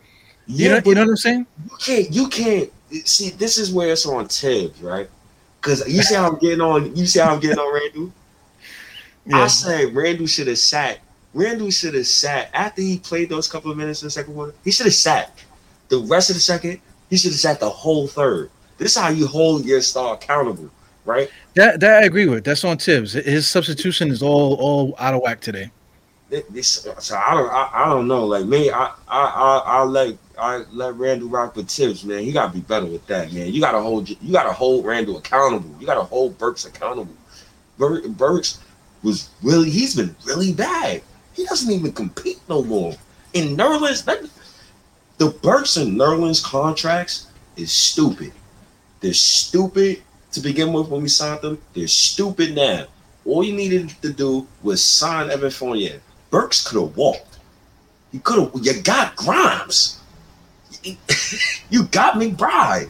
[0.47, 1.45] You, yeah, know, you know what I'm saying?
[1.63, 2.71] You can't you can't
[3.07, 5.09] see this is where it's on Thibs, right?
[5.59, 8.11] Because you see how I'm getting on you see how I'm getting on Randle?
[9.27, 9.37] Yeah.
[9.37, 10.99] I say Randle should have sat.
[11.35, 14.53] Randle should have sat after he played those couple of minutes in the second quarter.
[14.63, 15.37] He should have sat
[15.89, 18.49] the rest of the second, he should have sat the whole third.
[18.77, 20.69] This is how you hold your star accountable,
[21.05, 21.29] right?
[21.53, 22.43] That that I agree with.
[22.43, 23.13] That's on Thibs.
[23.13, 25.71] His substitution is all all out of whack today.
[26.49, 28.25] This, so I don't I, I don't know.
[28.25, 32.23] Like me, I I I, I let I let Randle rock with Thibs, man.
[32.23, 33.53] You gotta be better with that, man.
[33.53, 35.73] You gotta hold you gotta hold Randle accountable.
[35.79, 37.15] You gotta hold Burks accountable.
[37.77, 38.59] Bur- Burks
[39.03, 41.01] was really he's been really bad.
[41.35, 42.95] He doesn't even compete no more.
[43.33, 44.05] In Nerlens,
[45.17, 48.31] the Burks and Nerlens contracts is stupid.
[49.01, 51.61] They're stupid to begin with when we signed them.
[51.73, 52.87] They're stupid now.
[53.25, 56.01] All you needed to do was sign Evan Fournier.
[56.29, 57.39] Burks could have walked.
[58.11, 58.65] You could have.
[58.65, 59.99] You got Grimes.
[61.69, 62.89] you got McBride.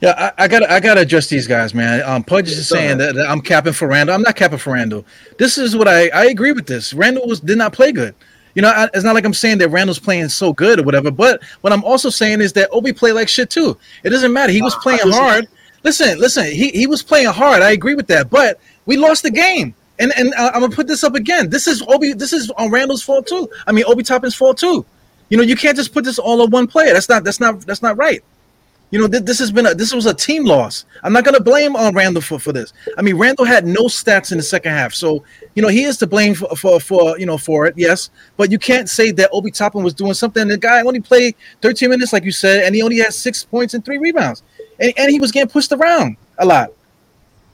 [0.00, 2.02] Yeah, I, I gotta I gotta address these guys, man.
[2.02, 4.14] Um, Pudge is saying that, that, I'm capping for Randle.
[4.14, 5.06] I'm not capping for Randle.
[5.38, 6.92] This is what I I agree with this.
[6.92, 8.14] Randle was did not play good.
[8.54, 11.10] You know, I, it's not like I'm saying that Randle's playing so good or whatever,
[11.10, 13.76] but what I'm also saying is that Obi played like shit too.
[14.02, 14.52] It doesn't matter.
[14.52, 15.46] He was playing hard.
[15.82, 17.62] Listen, listen, he, he was playing hard.
[17.62, 19.74] I agree with that, but we lost the game.
[19.98, 21.48] And and uh, I'm gonna put this up again.
[21.48, 22.12] This is Obi.
[22.12, 23.48] This is on Randle's fault too.
[23.66, 24.84] I mean, Obi Toppin's fault too.
[25.30, 26.92] You know, you can't just put this all on one player.
[26.92, 27.24] That's not.
[27.24, 27.60] That's not.
[27.62, 28.22] That's not right.
[28.90, 30.84] You know, th- this has been a this was a team loss.
[31.02, 32.72] I'm not gonna blame uh, on Randle for, for this.
[32.96, 35.24] I mean, Randle had no stats in the second half, so
[35.56, 37.74] you know he is to blame for, for for you know for it.
[37.76, 40.46] Yes, but you can't say that Obi Toppin was doing something.
[40.46, 43.74] The guy only played 13 minutes, like you said, and he only had six points
[43.74, 44.44] and three rebounds,
[44.78, 46.70] and, and he was getting pushed around a lot.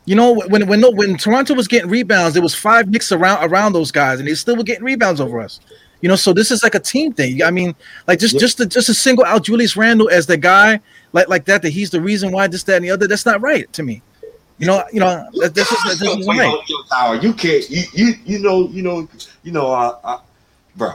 [0.04, 3.72] You know, when when when Toronto was getting rebounds, there was five Knicks around around
[3.72, 5.60] those guys, and they still were getting rebounds over us.
[6.02, 7.42] You know, so this is like a team thing.
[7.42, 7.74] I mean,
[8.06, 10.80] like just just to, just to single out Julius Randle as the guy
[11.12, 13.06] like like that that he's the reason why this that and the other.
[13.06, 14.02] That's not right to me.
[14.58, 16.56] You know, you know, that, that's just, that's just right.
[16.90, 19.08] Tower, you can't, you you you know, you know,
[19.42, 20.18] you know, uh, uh,
[20.76, 20.94] bro.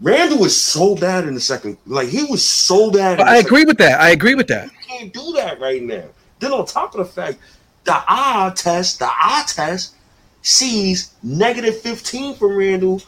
[0.00, 3.20] Randle was so bad in the second, like he was so bad.
[3.20, 4.00] I agree with that.
[4.00, 4.64] I agree with that.
[4.64, 6.04] You can't do that right now.
[6.38, 7.38] Then on top of the fact,
[7.84, 9.94] the eye test, the eye test
[10.42, 13.02] sees negative 15 from Randle.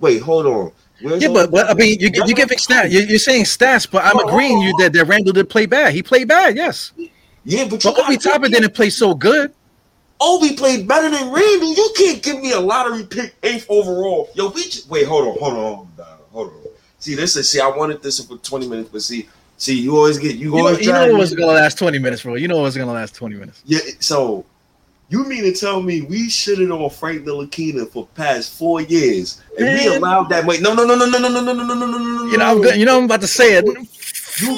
[0.00, 0.72] Wait, hold on.
[1.00, 2.90] Where's yeah, but, but I mean, you, you're giving stats.
[2.90, 5.92] You're, you're, saying stats, but I'm agreeing you that, that Randle did play bad.
[5.92, 6.92] He played bad, yes.
[7.44, 9.52] Yeah, but, but Obi Toppin didn't play so good.
[10.20, 11.74] Obi played better than Randle.
[11.74, 14.28] You can't give me a lottery pick eighth overall.
[14.34, 16.72] Yo, we just, wait, hold on, hold on, hold on, hold on.
[16.98, 20.18] See, this is see, I wanted this for 20 minutes, but see, see, you always
[20.18, 20.78] get you, you always.
[20.78, 22.34] Know, you know it was gonna last 20 minutes, bro.
[22.34, 23.62] You know it was gonna last 20 minutes.
[23.64, 24.44] Yeah, so
[25.10, 29.66] you mean to tell me we shitted on Frank Ntilikina for past four years and
[29.66, 29.76] Man.
[29.76, 30.44] we allowed that?
[30.44, 32.24] Wait, no, no, no, no, no, no, no, no, no, no, no, no.
[32.26, 32.76] You know, I'm good.
[32.76, 33.64] You know, I'm about to say it.
[33.64, 34.56] You,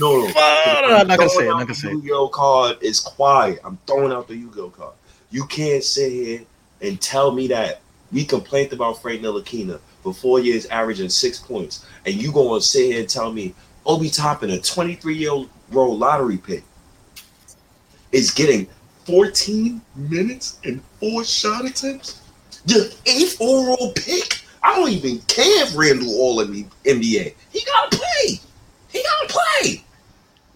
[0.00, 1.50] no, no, no, I'm not gonna say it.
[1.50, 1.92] I'm not gonna say it.
[1.92, 3.60] Yu-Gi-Oh card is quiet.
[3.62, 4.94] I'm throwing out the Yu-Gi-Oh card.
[5.30, 6.40] You can't sit here
[6.80, 11.86] and tell me that we complained about Frank Ntilikina for four years, averaging six points,
[12.06, 16.38] and you gonna sit here and tell me Obi Toppin, a 23 year old lottery
[16.38, 16.64] pick,
[18.12, 18.66] is getting
[19.04, 22.20] 14 minutes and four shot attempts?
[22.66, 24.42] The eighth overall pick?
[24.62, 27.34] I don't even care if Randle all in the NBA.
[27.50, 28.40] He gotta play.
[28.88, 29.84] He gotta play.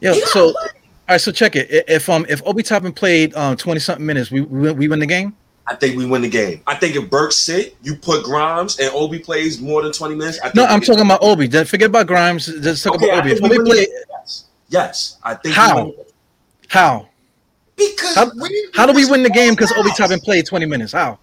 [0.01, 0.63] Yeah, so play.
[0.63, 0.69] all
[1.11, 1.85] right, so check it.
[1.89, 5.07] If um if Obi Toppin played um 20 something minutes, we, we we win the
[5.07, 5.35] game?
[5.69, 6.63] I think we win the game.
[6.67, 10.39] I think if Burke sit, you put Grimes and Obi plays more than 20 minutes.
[10.55, 11.49] no, I'm talking about Obi.
[11.49, 12.47] Forget about Grimes.
[12.47, 13.33] Just talk okay, about Obi.
[13.33, 14.45] If Obi play, yes.
[14.69, 15.93] yes, I think how?
[16.69, 17.09] How?
[17.77, 18.31] Because how,
[18.73, 19.55] how do we win the game?
[19.55, 20.93] Because Obi Toppin played 20 minutes.
[20.93, 21.19] How?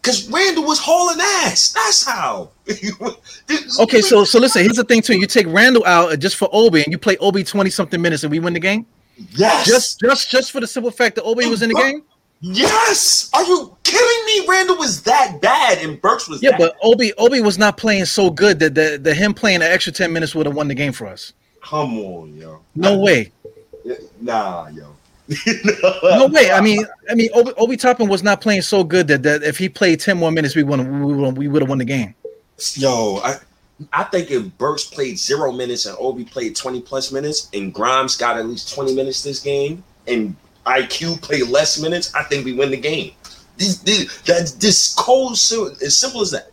[0.00, 1.72] Because Randle was hauling ass.
[1.72, 2.50] That's how.
[3.80, 4.62] okay, so so listen.
[4.62, 5.18] Here's the thing too.
[5.18, 8.22] You take Randle out uh, just for Obi, and you play Obi 20 something minutes,
[8.22, 8.86] and we win the game.
[9.32, 9.66] Yes.
[9.66, 12.04] Just just just for the simple fact that Obi was in the game.
[12.40, 13.28] Yes.
[13.34, 14.46] Are you kidding me?
[14.48, 16.40] Randle was that bad, and Burks was.
[16.40, 19.62] Yeah, but Obi Obi was not playing so good that the, the him playing an
[19.62, 21.32] extra 10 minutes would have won the game for us.
[21.60, 22.60] Come on, yo.
[22.76, 23.32] No way.
[24.20, 24.94] Nah, yo
[26.02, 26.50] no way.
[26.50, 29.58] I mean, I mean, Obi, Obi Toppin was not playing so good that, that if
[29.58, 32.14] he played ten more minutes, we would we, we would have won the game.
[32.74, 33.36] Yo, I
[33.92, 38.16] I think if Burks played zero minutes and Obi played twenty plus minutes, and Grimes
[38.16, 42.54] got at least twenty minutes this game, and IQ played less minutes, I think we
[42.54, 43.12] win the game.
[43.56, 46.50] These, these, that's this cold, as simple as that.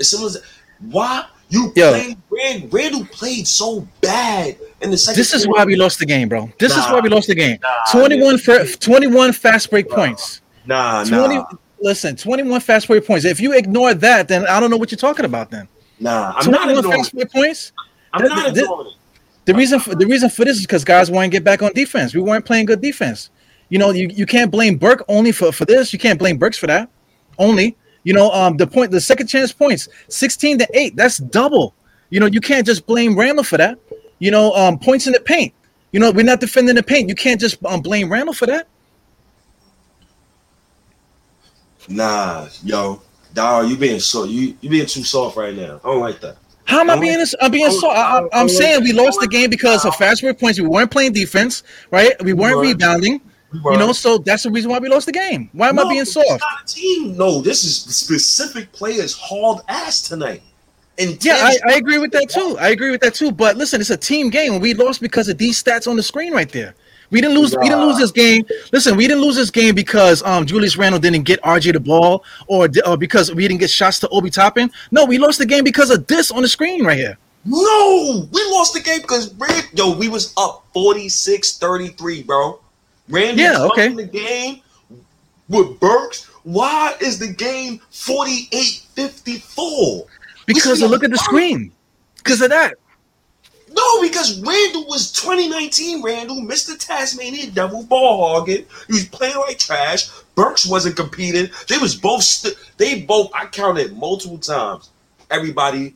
[0.00, 0.42] As simple as that.
[0.80, 5.18] Why you Yo, played Rand, Randle played so bad in the second.
[5.18, 6.50] This is why we lost the game, bro.
[6.58, 7.58] This nah, is why we lost the game.
[7.62, 10.40] Nah, 21 for 21 fast break nah, points.
[10.66, 11.46] Nah, 20, nah.
[11.80, 13.24] Listen, 21 fast break points.
[13.24, 15.68] If you ignore that, then I don't know what you're talking about then.
[16.00, 17.72] Nah, I'm 21 not fast break points.
[18.12, 21.10] I'm the, not ignoring the, the reason for the reason for this is because guys
[21.10, 22.14] want to get back on defense.
[22.14, 23.30] We weren't playing good defense.
[23.70, 25.92] You know, you, you can't blame Burke only for, for this.
[25.92, 26.88] You can't blame Burks for that.
[27.38, 27.76] Only.
[28.08, 30.96] You know, um, the point, the second chance points, 16 to 8.
[30.96, 31.74] That's double.
[32.08, 33.78] You know, you can't just blame Randle for that.
[34.18, 35.52] You know, um, points in the paint.
[35.92, 37.10] You know, we're not defending the paint.
[37.10, 38.66] You can't just um, blame Randle for that.
[41.86, 43.02] Nah, yo,
[43.34, 45.78] dog, you being so you you being too soft right now.
[45.84, 46.38] I don't like that.
[46.64, 47.22] How am I being?
[47.42, 47.94] I'm being soft.
[47.94, 50.58] I, am saying we lost the game because of fast break points.
[50.58, 52.12] We weren't playing defense, right?
[52.24, 53.20] We weren't rebounding.
[53.52, 55.48] You know, so that's the reason why we lost the game.
[55.52, 56.28] Why am no, I being soft?
[56.28, 57.16] Not a team.
[57.16, 60.42] No, this is specific players hauled ass tonight.
[60.98, 62.56] And yeah, I, I, agree with that too.
[62.60, 63.30] I agree with that too.
[63.30, 64.60] But listen, it's a team game.
[64.60, 66.74] We lost because of these stats on the screen right there.
[67.10, 67.54] We didn't lose.
[67.54, 67.60] Nah.
[67.60, 68.44] We didn't lose this game.
[68.72, 72.24] Listen, we didn't lose this game because um, Julius Randle didn't get RJ the ball,
[72.48, 74.70] or, or because we didn't get shots to Obi Toppin.
[74.90, 77.16] No, we lost the game because of this on the screen right here.
[77.44, 79.32] No, we lost the game because
[79.72, 82.60] yo, we was up 46-33, bro.
[83.08, 83.88] Randy yeah, okay.
[83.88, 84.60] the game
[85.48, 86.26] with Burks.
[86.44, 90.06] Why is the game 48-54?
[90.46, 91.72] Because look at the screen.
[92.16, 92.74] Because of that.
[93.70, 96.78] No, because Randle was 2019 Randle, Mr.
[96.78, 98.64] Tasmanian Devil ball hogging.
[98.86, 100.08] He was playing like trash.
[100.34, 101.50] Burks wasn't competing.
[101.68, 104.90] They was both st- they both I counted multiple times.
[105.30, 105.94] Everybody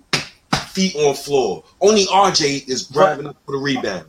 [0.69, 1.65] feet on floor.
[1.81, 4.07] Only RJ is grabbing up for the rebound.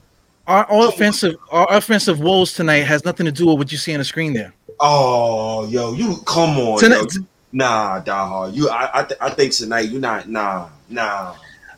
[0.47, 3.93] Our, our offensive our offensive woes tonight has nothing to do with what you see
[3.93, 4.53] on the screen there.
[4.79, 7.13] Oh, yo, you come on, Tonight-
[7.53, 8.53] nah, dog.
[8.53, 11.35] You, I, I, th- I think tonight you're not, nah, nah.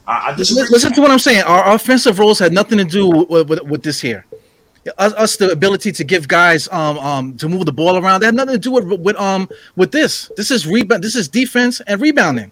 [0.07, 0.68] I, I disagree.
[0.72, 1.43] Listen, to what I'm saying.
[1.43, 4.26] Our offensive roles had nothing to do with, with, with this here.
[4.99, 8.20] Us, us the ability to give guys um um to move the ball around.
[8.22, 10.32] That had nothing to do with with um with this.
[10.38, 11.03] This is rebound.
[11.03, 12.51] This is defense and rebounding.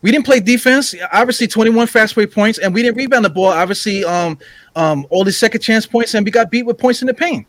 [0.00, 0.94] We didn't play defense.
[1.12, 3.46] Obviously, 21 fast break points, and we didn't rebound the ball.
[3.46, 4.38] Obviously, um
[4.76, 7.46] um all these second chance points, and we got beat with points in the paint.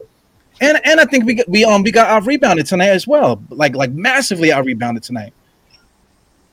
[0.62, 3.42] And and I think we got, we um we got out rebounded tonight as well.
[3.50, 5.34] Like like massively out rebounded tonight.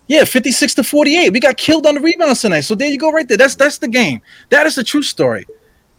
[0.09, 1.31] Yeah, 56 to 48.
[1.33, 2.61] We got killed on the rebounds tonight.
[2.61, 3.37] So there you go, right there.
[3.37, 4.21] That's that's the game.
[4.51, 5.47] That is the true story.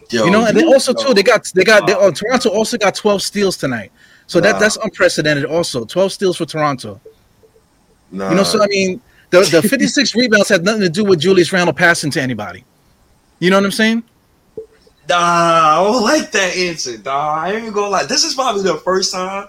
[0.09, 2.77] Yo, you know, and then also too, they got they got they, uh, Toronto also
[2.77, 3.91] got 12 steals tonight.
[4.27, 5.45] So that that's unprecedented.
[5.45, 7.01] Also, 12 steals for Toronto.
[8.11, 8.29] nah.
[8.29, 11.51] You know, so I mean, the the 56 rebounds had nothing to do with Julius
[11.51, 12.63] Randle passing to anybody.
[13.39, 14.03] You know what I'm saying?
[15.09, 17.39] Nah, I don't like that answer, dog.
[17.45, 18.03] I ain't even gonna lie.
[18.05, 19.47] This is probably the first time,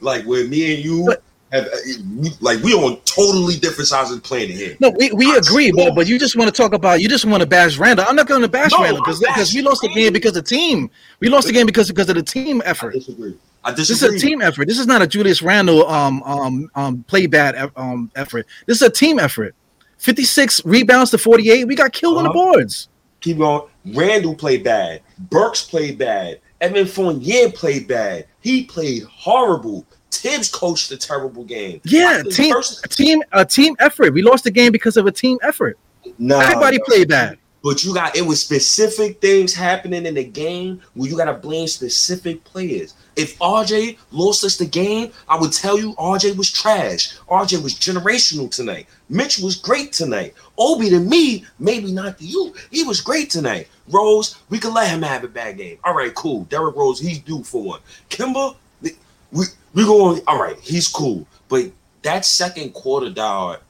[0.00, 1.22] like, where me and you But-
[1.52, 1.76] have, uh,
[2.16, 4.76] we- like, we on totally different sides of the planet here.
[4.80, 7.42] No, we, we agree, but but you just want to talk about you just want
[7.42, 8.06] to bash Randle.
[8.08, 10.44] I'm not going to bash No, Randle because because we lost the game because of
[10.44, 10.90] the team.
[11.20, 12.94] We lost the game because because of the team I effort.
[12.94, 13.34] disagree.
[13.76, 14.68] This is a team effort.
[14.68, 18.46] This is not a Julius Randle um um um play bad um effort.
[18.66, 19.54] This is a team effort.
[19.98, 21.64] 56 rebounds to 48.
[21.66, 22.52] We got killed on the Uh-huh.
[22.52, 22.88] boards.
[23.20, 23.62] Keep going.
[23.94, 25.00] Randle played bad.
[25.30, 26.40] Burks played bad.
[26.60, 28.26] Evan Fournier played bad.
[28.40, 29.86] He played horrible.
[30.10, 31.80] Thibs coached a terrible game.
[31.84, 32.54] Yeah, team
[32.84, 34.12] a team a team effort.
[34.12, 35.78] We lost the game because of a team effort.
[36.18, 37.38] Nah, Everybody played bad.
[37.64, 41.66] But you got it was specific things happening in the game where you gotta blame
[41.66, 42.92] specific players.
[43.16, 47.16] If RJ lost us the game, I would tell you RJ was trash.
[47.20, 48.86] RJ was generational tonight.
[49.08, 50.34] Mitch was great tonight.
[50.58, 52.54] Obi to me, maybe not to you.
[52.70, 53.68] He was great tonight.
[53.88, 55.78] Rose, we could let him have a bad game.
[55.84, 56.44] All right, cool.
[56.44, 57.80] Derrick Rose, he's due for one.
[58.10, 60.20] Kemba, we we going.
[60.26, 61.26] All right, he's cool.
[61.48, 61.70] But
[62.02, 63.60] that second quarter, dog,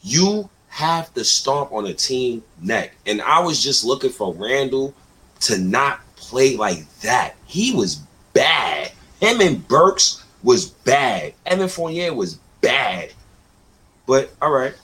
[0.00, 2.92] you have to stomp on a team neck.
[3.06, 4.94] And I was just looking for Randle
[5.40, 7.36] to not play like that.
[7.46, 7.96] He was
[8.32, 8.92] bad.
[9.20, 11.34] Him and Burks was bad.
[11.46, 13.12] Evan Fournier was bad.
[14.06, 14.74] But all right,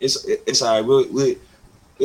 [0.00, 0.84] it's it's all right.
[0.84, 1.38] We, we,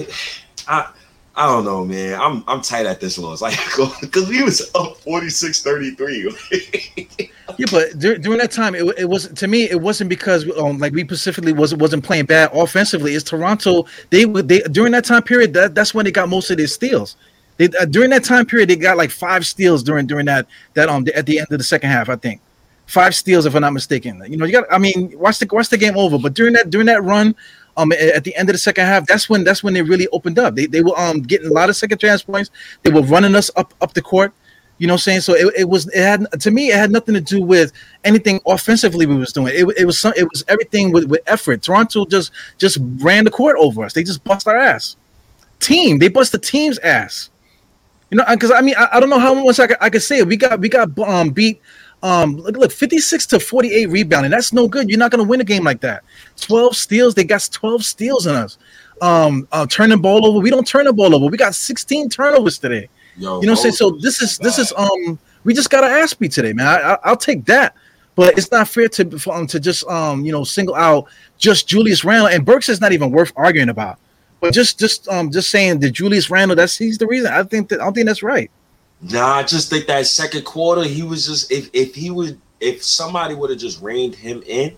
[0.01, 0.13] it,
[0.67, 0.91] I
[1.35, 2.19] I don't know, man.
[2.19, 3.41] I'm I'm tight at this loss.
[3.41, 3.57] Like
[4.01, 7.29] because we was up 46-33.
[7.57, 9.69] Yeah, but dur- during that time, it, it was to me.
[9.69, 13.13] It wasn't because um, like we specifically wasn't wasn't playing bad offensively.
[13.13, 13.85] It's Toronto.
[14.09, 15.53] They they during that time period.
[15.53, 17.15] That, that's when they got most of their steals.
[17.57, 20.89] They, uh, during that time period, they got like five steals during during that that
[20.89, 22.09] um at the end of the second half.
[22.09, 22.39] I think
[22.87, 24.23] five steals, if I'm not mistaken.
[24.27, 24.65] You know, you got.
[24.71, 26.17] I mean, watch the watch the game over.
[26.17, 27.35] But during that during that run,
[27.77, 30.37] um, at the end of the second half, that's when that's when they really opened
[30.37, 30.55] up.
[30.55, 32.51] They they were um getting a lot of second chance points.
[32.83, 34.33] They were running us up up the court.
[34.77, 35.21] You know what I'm saying?
[35.21, 37.71] So it, it was it had to me it had nothing to do with
[38.03, 39.53] anything offensively we was doing.
[39.55, 41.61] It, it was some, it was everything with, with effort.
[41.61, 43.93] Toronto just just ran the court over us.
[43.93, 44.97] They just bust our ass.
[45.59, 47.29] Team, they bust the team's ass.
[48.09, 50.03] You know, because I mean I, I don't know how much I could, I could
[50.03, 50.27] say it.
[50.27, 51.61] We got we got um beat
[52.03, 54.31] um look look 56 to 48 rebounding.
[54.31, 54.89] That's no good.
[54.89, 56.03] You're not gonna win a game like that.
[56.41, 58.57] 12 steals, they got 12 steals in us.
[59.01, 60.39] Um uh, turning ball over.
[60.39, 61.25] We don't turn the ball over.
[61.27, 62.89] We got 16 turnovers today.
[63.17, 63.91] Yo, You know, what I'm saying so.
[63.91, 65.17] This is this is um.
[65.43, 66.67] We just got an ass beat today, man.
[66.67, 67.75] I, I, I'll take that,
[68.15, 71.67] but it's not fair to for, um, to just um you know single out just
[71.67, 73.99] Julius Randle and Burks is not even worth arguing about.
[74.39, 77.31] But just just um just saying that Julius Randle that's he's the reason.
[77.31, 78.49] I think that I don't think that's right.
[79.11, 82.83] Nah, I just think that second quarter, he was just if if he would if
[82.83, 84.75] somebody would have just reined him in,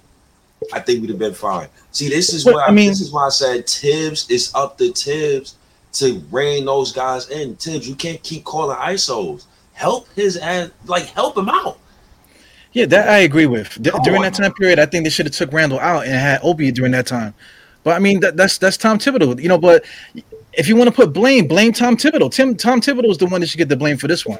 [0.74, 1.68] I think we'd have been fine.
[1.92, 4.92] See, this is why I mean- this is why I said Thibs is up to
[4.92, 5.56] Thibs
[5.94, 7.56] to rein those guys in.
[7.56, 9.46] Thibs, you can't keep calling ISOs.
[9.74, 11.78] Help his ass, like help him out.
[12.74, 13.82] Yeah, that I agree with.
[13.82, 16.42] D- during that time period, I think they should have took Randle out and had
[16.44, 17.34] Obi during that time.
[17.84, 19.58] But I mean, that, that's that's Tom Thibodeau, you know.
[19.58, 19.86] But
[20.58, 22.32] if you want to put blame, blame Tom Thibodeau.
[22.32, 24.40] Tim Tom Thibodeau is the one that should get the blame for this one.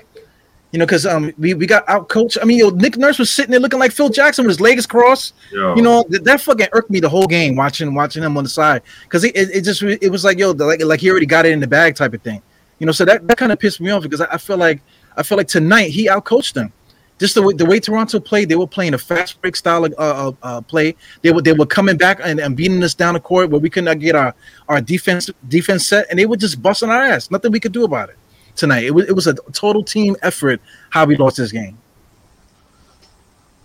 [0.72, 2.38] You know, because um we, we got out coached.
[2.42, 4.86] I mean, yo, Nick Nurse was sitting there looking like Phil Jackson with his legs
[4.86, 5.34] crossed.
[5.76, 8.50] You know, th- that fucking irked me the whole game watching watching him on the
[8.50, 11.46] side because it, it, it just it was like yo like like he already got
[11.46, 12.42] it in the bag type of thing.
[12.80, 14.82] You know, so that, that kind of pissed me off because I, I feel like
[15.16, 16.74] I feel like tonight he outcoached them.
[17.18, 19.94] Just the way the way Toronto played, they were playing a fast break style of
[19.98, 20.96] uh, uh, play.
[21.22, 23.70] They were they were coming back and, and beating us down the court where we
[23.70, 24.36] could not get our
[24.68, 27.32] our defense defense set, and they were just busting our ass.
[27.32, 28.18] Nothing we could do about it
[28.58, 28.84] tonight.
[28.84, 30.60] It was it was a total team effort
[30.90, 31.78] how we lost this game.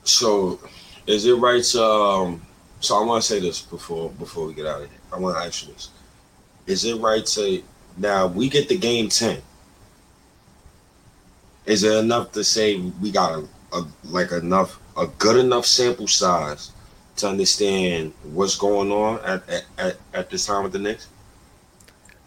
[0.05, 0.61] So,
[1.07, 1.85] is it right to?
[1.85, 2.43] Um,
[2.79, 4.99] so I want to say this before before we get out of here.
[5.13, 5.91] I want to ask you this:
[6.67, 7.63] Is it right to
[7.97, 9.43] now we get the game ten.
[11.71, 13.47] Is it enough to say we got a,
[13.77, 16.73] a like enough a good enough sample size
[17.19, 21.07] to understand what's going on at at, at, this time with the Knicks?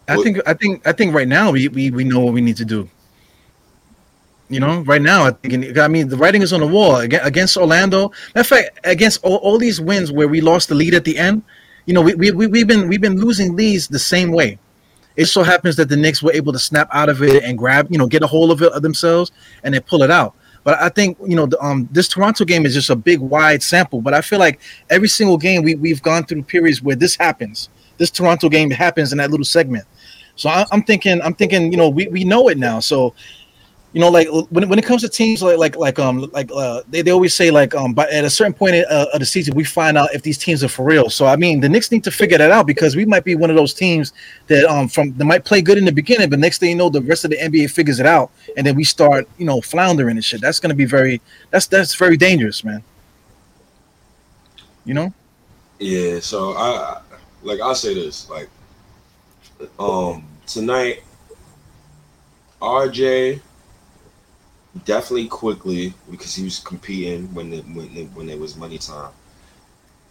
[0.08, 2.56] I think I think I think right now we, we we know what we need
[2.56, 2.88] to do.
[4.48, 7.58] You know, right now I think I mean the writing is on the wall against
[7.58, 8.12] Orlando.
[8.34, 11.42] Of fact, against all, all these wins where we lost the lead at the end,
[11.84, 14.58] you know, we, we, we we've been we've been losing leads the same way.
[15.16, 17.86] It so happens that the Knicks were able to snap out of it and grab,
[17.90, 19.30] you know, get a hold of it themselves
[19.62, 20.34] and then pull it out.
[20.64, 23.62] But I think you know, the, um, this Toronto game is just a big wide
[23.62, 24.00] sample.
[24.00, 24.60] But I feel like
[24.90, 27.68] every single game we we've gone through periods where this happens.
[27.98, 29.84] This Toronto game happens in that little segment.
[30.36, 32.80] So I, am thinking, I'm thinking, you know, we, we know it now.
[32.80, 33.14] So,
[33.94, 36.82] you know, like when, when it comes to teams like like like um like uh
[36.88, 39.24] they, they always say like um but at a certain point of, uh, of the
[39.24, 41.08] season we find out if these teams are for real.
[41.08, 43.50] So I mean the Knicks need to figure that out because we might be one
[43.50, 44.12] of those teams
[44.48, 46.90] that um from they might play good in the beginning, but next thing you know
[46.90, 50.16] the rest of the NBA figures it out and then we start you know floundering
[50.16, 50.40] and shit.
[50.40, 52.82] That's gonna be very that's that's very dangerous, man.
[54.84, 55.14] You know.
[55.78, 56.18] Yeah.
[56.18, 57.00] So I
[57.44, 58.48] like I'll say this like
[59.78, 61.04] um, tonight,
[62.60, 63.40] RJ
[64.84, 69.12] definitely Quickley because he was competing when it, when it, when it was money time.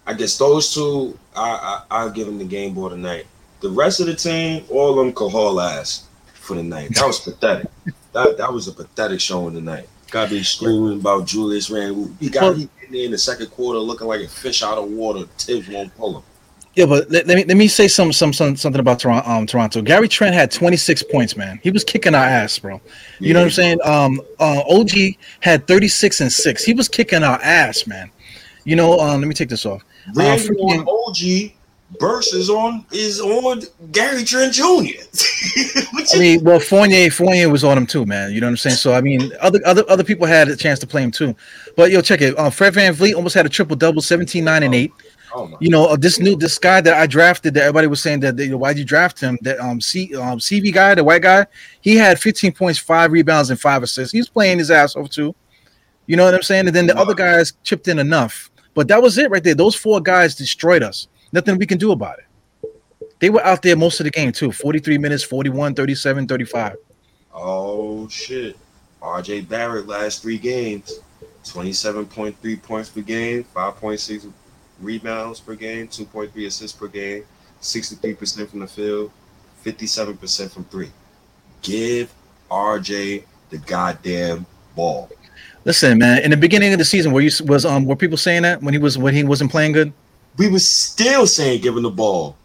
[0.06, 3.26] I guess those two, I, I I'll give him the game board tonight.
[3.62, 6.94] The rest of the team, all of them could haul ass for the night.
[6.96, 7.68] That was pathetic.
[8.14, 9.90] That that was a pathetic showing tonight.
[10.12, 12.12] Got be screaming about Julius Randle.
[12.20, 15.26] He got he in the second quarter looking like a fish out of water.
[15.40, 16.24] Thibs won't pull him.
[16.76, 19.30] Yeah, but let, let, me let me say some, some some something about Toronto.
[19.30, 19.82] Um, Toronto.
[19.82, 21.60] Gary Trent had 26 points, man.
[21.62, 22.76] He was kicking our ass, bro.
[23.20, 23.34] You yeah.
[23.34, 23.80] know what I'm saying?
[23.84, 24.90] Um, uh, OG
[25.42, 26.64] had 36 and six.
[26.64, 28.10] He was kicking our ass, man.
[28.64, 29.84] You know, um, let me take this off.
[30.10, 31.54] Uh, freaking, OG
[32.00, 33.62] versus on is on
[33.92, 34.64] Gary Trent Jr.
[36.14, 38.32] I mean, well, Fournier Fournier was on him too, man.
[38.32, 38.78] You know what I'm saying?
[38.78, 41.36] So I mean, other other other people had a chance to play him too.
[41.76, 42.38] But yo, check it.
[42.38, 44.92] Uh, Fred VanVleet almost had a triple double, 17, 9, and 8.
[44.92, 45.13] Oh
[45.60, 48.38] you know, uh, this new this guy that I drafted that everybody was saying that,
[48.38, 49.38] that why'd you draft him?
[49.42, 51.46] That um C um CV guy, the white guy,
[51.82, 54.12] he had 15 points, five rebounds, and five assists.
[54.12, 55.36] He's playing his ass off too.
[56.06, 56.68] You know what I'm saying?
[56.68, 57.04] And then the wow.
[57.04, 58.52] other guys chipped in enough.
[58.74, 59.56] But that was it right there.
[59.56, 61.08] Those four guys destroyed us.
[61.32, 62.26] Nothing we can do about it.
[63.20, 64.52] They were out there most of the game too.
[64.52, 66.76] 43 minutes, 41, 37, 35.
[67.34, 68.58] Oh shit.
[69.02, 71.00] RJ Barrett last three games.
[71.44, 74.32] 27.3 points per game, 5.6
[74.82, 77.24] rebounds per game, 2.3 assists per game,
[77.62, 79.12] 63% from the field,
[79.64, 80.92] 57% from three.
[81.62, 82.14] Give
[82.52, 84.46] RJ the goddamn
[84.76, 85.10] ball.
[85.66, 86.22] Listen, man.
[86.24, 88.74] In the beginning of the season, were you was um were people saying that when
[88.74, 89.94] he was when he wasn't playing good?
[90.38, 92.36] We were still saying give him the ball.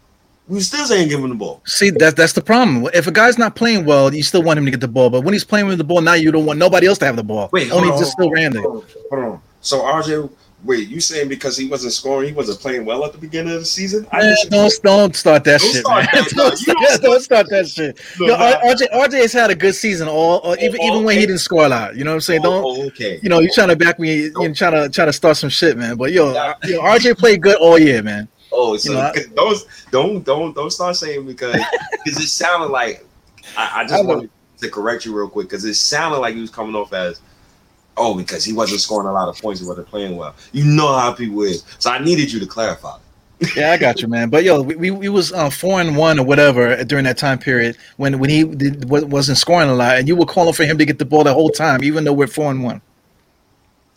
[0.47, 1.61] We still saying give him the ball.
[1.65, 2.89] See, that's that's the problem.
[2.93, 5.09] If a guy's not playing well, you still want him to get the ball.
[5.09, 7.17] But when he's playing with the ball, now you don't want nobody else to have
[7.17, 7.49] the ball.
[7.51, 8.59] Wait, only just still Randy.
[8.59, 9.41] Hold on, hold on.
[9.61, 10.31] So RJ
[10.63, 13.59] Wait, you saying because he wasn't scoring, he wasn't playing well at the beginning of
[13.59, 14.05] the season?
[14.11, 16.23] Man, don't, don't start that don't shit, start man.
[16.23, 17.99] That, don't, start, don't, don't, start that shit.
[18.19, 21.17] No, Yo, RJ, RJ has had a good season, all, all oh, even even when
[21.17, 21.95] he didn't score a lot.
[21.95, 22.41] You know what I'm saying?
[22.41, 22.65] Oh, don't.
[22.65, 23.19] Oh, okay.
[23.23, 24.31] You know, you're trying to back me.
[24.35, 25.95] You're trying to try to start some shit, man.
[25.95, 26.33] But yo,
[26.63, 28.27] yo RJ played good all year, man.
[28.51, 31.55] Oh, so you know, those don't don't don't start saying because
[32.03, 33.05] because it sounded like
[33.55, 36.49] I, I just wanted to correct you real quick because it sounded like he was
[36.49, 37.21] coming off as
[37.99, 40.33] oh, because he wasn't scoring a lot of points, he wasn't playing well.
[40.51, 41.63] You know how people is.
[41.77, 42.97] So I needed you to clarify.
[43.55, 44.29] yeah, I got you, man.
[44.29, 47.37] But yo, we, we, we was uh, four and one or whatever during that time
[47.39, 50.77] period when when he did, wasn't scoring a lot, and you were calling for him
[50.77, 52.81] to get the ball the whole time, even though we're four and one.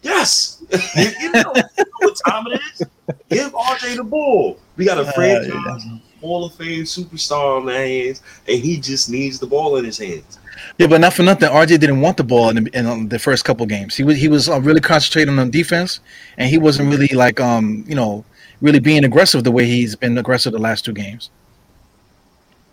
[0.03, 0.63] Yes,
[0.97, 1.53] you, know,
[1.99, 2.87] what time it is.
[3.31, 4.59] Give RJ the ball.
[4.77, 5.99] We got a franchise uh, yeah.
[6.21, 9.99] Hall of Fame superstar on the hands, and he just needs the ball in his
[9.99, 10.39] hands.
[10.79, 11.49] Yeah, but not for nothing.
[11.49, 13.97] RJ didn't want the ball in the, in the first couple games.
[13.97, 16.01] He was he was uh, really concentrating on defense,
[16.39, 18.25] and he wasn't really like um you know
[18.61, 21.31] really being aggressive the way he's been aggressive the last two games.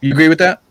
[0.01, 0.61] You agree with that?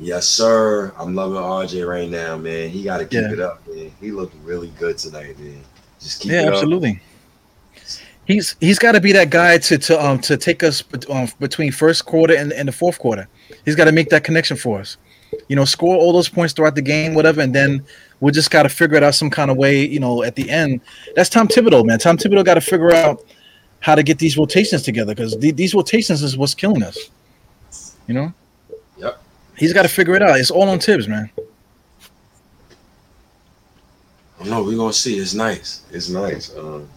[0.00, 0.92] Yes, sir.
[0.96, 2.70] I'm loving RJ right now, man.
[2.70, 3.32] He got to keep yeah.
[3.32, 3.92] it up, man.
[4.00, 5.62] He looked really good tonight, man.
[6.00, 7.00] Just keep yeah, it absolutely.
[8.24, 11.72] He's he's got to be that guy to to um to take us um, between
[11.72, 13.28] first quarter and, and the fourth quarter.
[13.64, 14.96] He's got to make that connection for us
[15.48, 17.84] you know, score all those points throughout the game, whatever, and then
[18.20, 20.48] we just got to figure it out some kind of way, you know, at the
[20.48, 20.80] end.
[21.16, 21.98] That's Tom Thibodeau, man.
[21.98, 23.24] Tom Thibodeau got to figure out
[23.80, 27.10] how to get these rotations together because the, these rotations is what's killing us.
[28.06, 28.32] You know.
[28.98, 29.22] Yep.
[29.56, 30.38] He's got to figure it out.
[30.38, 31.30] It's all on Thibs, man.
[34.44, 35.18] No, we're gonna see.
[35.18, 35.82] It's nice.
[35.90, 36.56] It's nice.
[36.56, 36.88] Um,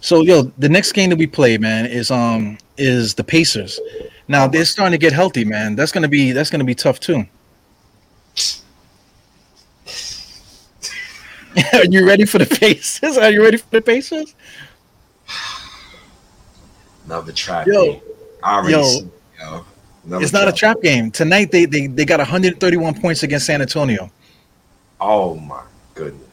[0.00, 3.80] so yo, the next game that we play, man, is um is the Pacers.
[4.28, 5.76] Now they're starting to get healthy, man.
[5.76, 7.26] That's gonna be that's gonna be tough too.
[11.72, 13.16] Are you ready for the Pacers?
[13.16, 14.34] Are you ready for the Pacers?
[17.06, 17.66] Another trap.
[17.66, 18.00] Yo, game.
[18.42, 19.10] I already yo.
[19.40, 19.64] yo.
[20.20, 20.76] It's not a trap.
[20.76, 21.10] trap game.
[21.10, 24.10] Tonight they, they they got 131 points against San Antonio.
[25.00, 25.62] Oh my
[25.94, 26.25] goodness.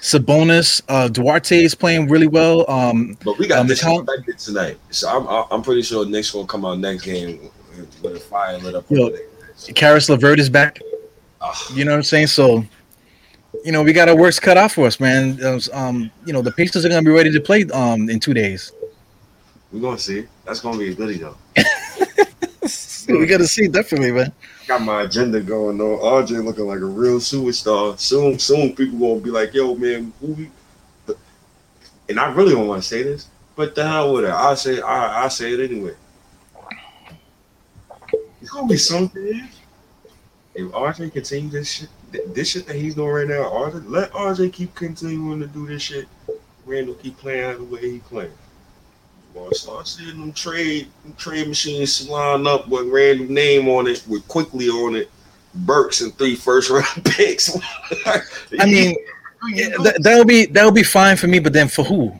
[0.00, 2.68] Sabonis, uh, Duarte is playing really well.
[2.70, 4.78] Um, But we got Um, the this count- disrespected tonight.
[4.90, 7.50] So I'm I'm pretty sure Knicks gonna come out next game
[8.02, 8.86] with a fire lit up.
[8.88, 9.10] Yo.
[9.74, 10.78] Caris LeVert is back.
[11.42, 12.28] Ah, You know what I'm saying?
[12.28, 12.64] So,
[13.64, 15.36] you know, we got our works cut out for us, man.
[15.36, 18.32] Those, Um, you know, the Pacers are gonna be ready to play um in two
[18.34, 18.72] days.
[19.72, 20.24] we're gonna see.
[20.46, 21.36] That's gonna be a goodie though.
[23.18, 24.32] we gotta see definitely, man.
[24.66, 26.24] Got my agenda going on.
[26.24, 27.98] RJ looking like a real superstar.
[27.98, 30.50] Soon, soon people gonna be like, "Yo, man, who we?"
[32.08, 34.30] And I really don't want to say this, but the hell with it.
[34.30, 35.94] I say, I I say it anyway.
[38.40, 39.48] It's gonna be something.
[40.54, 44.52] If RJ continue this shit, this shit that he's doing right now, RJ, let RJ
[44.52, 46.08] keep continuing to do this shit.
[46.66, 48.32] Randall keep playing the way he playing.
[49.40, 54.04] Well, start seeing them trade them trade machines line up with random name on it,
[54.06, 55.10] with Quickley on it,
[55.54, 57.56] Burks and three first round picks.
[58.06, 58.94] I mean,
[59.48, 62.12] yeah, that, that'll be that'll be fine for me, but then for who?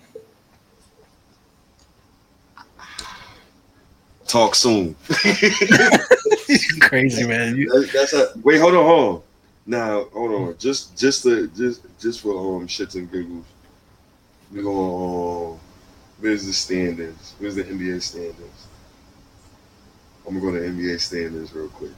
[4.31, 4.95] talk soon.
[6.81, 7.57] Crazy man.
[7.57, 9.23] That- that's a, wait, hold on, hold on.
[9.67, 10.57] Now, hold on.
[10.59, 13.45] Just, just to, just, just for um shits and giggles.
[14.53, 15.53] We go.
[15.55, 15.61] Um,
[16.21, 17.35] where's the standings?
[17.39, 18.67] Where's the NBA standings?
[20.27, 21.91] I'm gonna go to NBA standings real quick.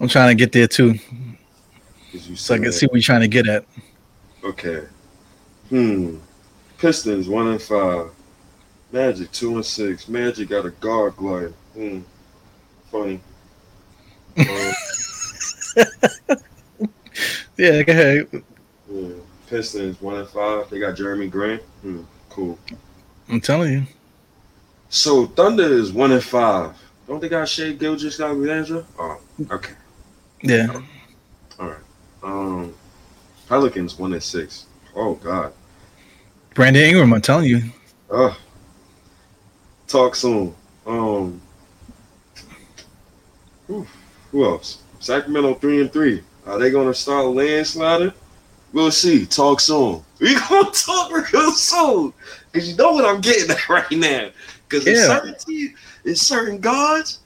[0.00, 0.94] I'm trying to get there too.
[2.12, 3.64] you so I can see what you're trying to get at.
[4.44, 4.84] Okay.
[5.70, 6.18] Hmm.
[6.78, 8.10] Pistons one and five.
[8.92, 10.08] Magic two and six.
[10.08, 11.52] Magic got a guard glide.
[11.74, 12.00] Hmm.
[12.90, 13.20] Funny.
[14.38, 14.72] Uh,
[17.56, 18.28] Yeah, go ahead.
[18.88, 19.08] yeah.
[19.48, 20.68] Pistons one and five.
[20.70, 21.62] They got Jerami Grant.
[21.82, 22.02] Hmm.
[22.30, 22.58] Cool.
[23.28, 23.86] I'm telling you.
[24.90, 26.76] So Thunder is one and five.
[27.06, 28.84] Don't they got Shai Gilgeous-Alexander?
[28.98, 29.20] Oh,
[29.50, 29.72] okay.
[30.42, 30.82] Yeah.
[31.58, 31.78] All right.
[32.22, 32.74] Um,
[33.48, 34.66] Pelicans one and six.
[34.94, 35.52] Oh God.
[36.54, 37.62] Brandon Ingram, I'm telling you.
[38.10, 38.34] Uh,
[39.86, 40.54] talk soon.
[40.86, 41.40] Um,
[43.66, 43.86] whew,
[44.32, 44.82] who else?
[45.00, 46.22] Sacramento three and three.
[46.46, 48.12] Are they gonna start landsliding?
[48.72, 49.26] We'll see.
[49.26, 50.02] Talk soon.
[50.20, 52.12] We gonna talk real soon.
[52.52, 54.30] Cause you know what I'm getting at right now.
[54.68, 54.92] Cause Yeah.
[54.94, 55.06] it's
[55.46, 57.20] certain it's certain guards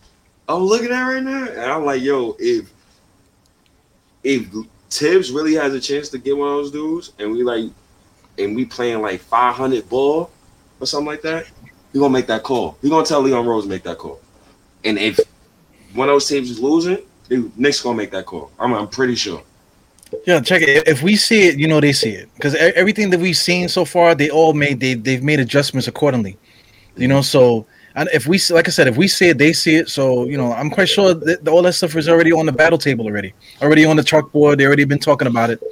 [0.49, 2.71] I'm looking at right now, and I'm like, yo, if
[4.25, 4.47] if
[4.91, 7.71] Thibs really has a chance to get one of those dudes, and we like,
[8.39, 10.31] and we playing like 500 ball
[10.81, 11.47] or something like that,
[11.93, 12.77] we gonna make that call.
[12.83, 14.21] We gonna tell Leon Rose to make that call.
[14.85, 15.19] And if
[15.95, 18.51] one of those teams is losing, they, Knicks gonna make that call.
[18.59, 19.43] I'm, I'm pretty sure.
[20.27, 20.87] Yeah, check it.
[20.87, 23.85] If we see it, you know they see it because everything that we've seen so
[23.85, 26.39] far, they all made they they've made adjustments accordingly.
[26.97, 29.77] You know, so and if we like I said, if we see it, they see
[29.77, 29.89] it.
[29.89, 32.79] So you know, I'm quite sure that all that stuff is already on the battle
[32.79, 34.59] table already, already on the chalkboard.
[34.59, 35.63] They already been talking about it.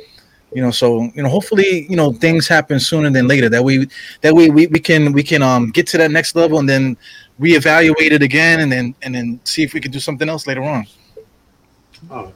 [0.53, 3.49] You know, so you know, hopefully, you know, things happen sooner than later.
[3.49, 3.89] That we
[4.23, 6.97] that way we, we can we can um get to that next level and then
[7.41, 10.63] reevaluate it again and then and then see if we can do something else later
[10.63, 10.87] on.
[12.11, 12.33] Oh.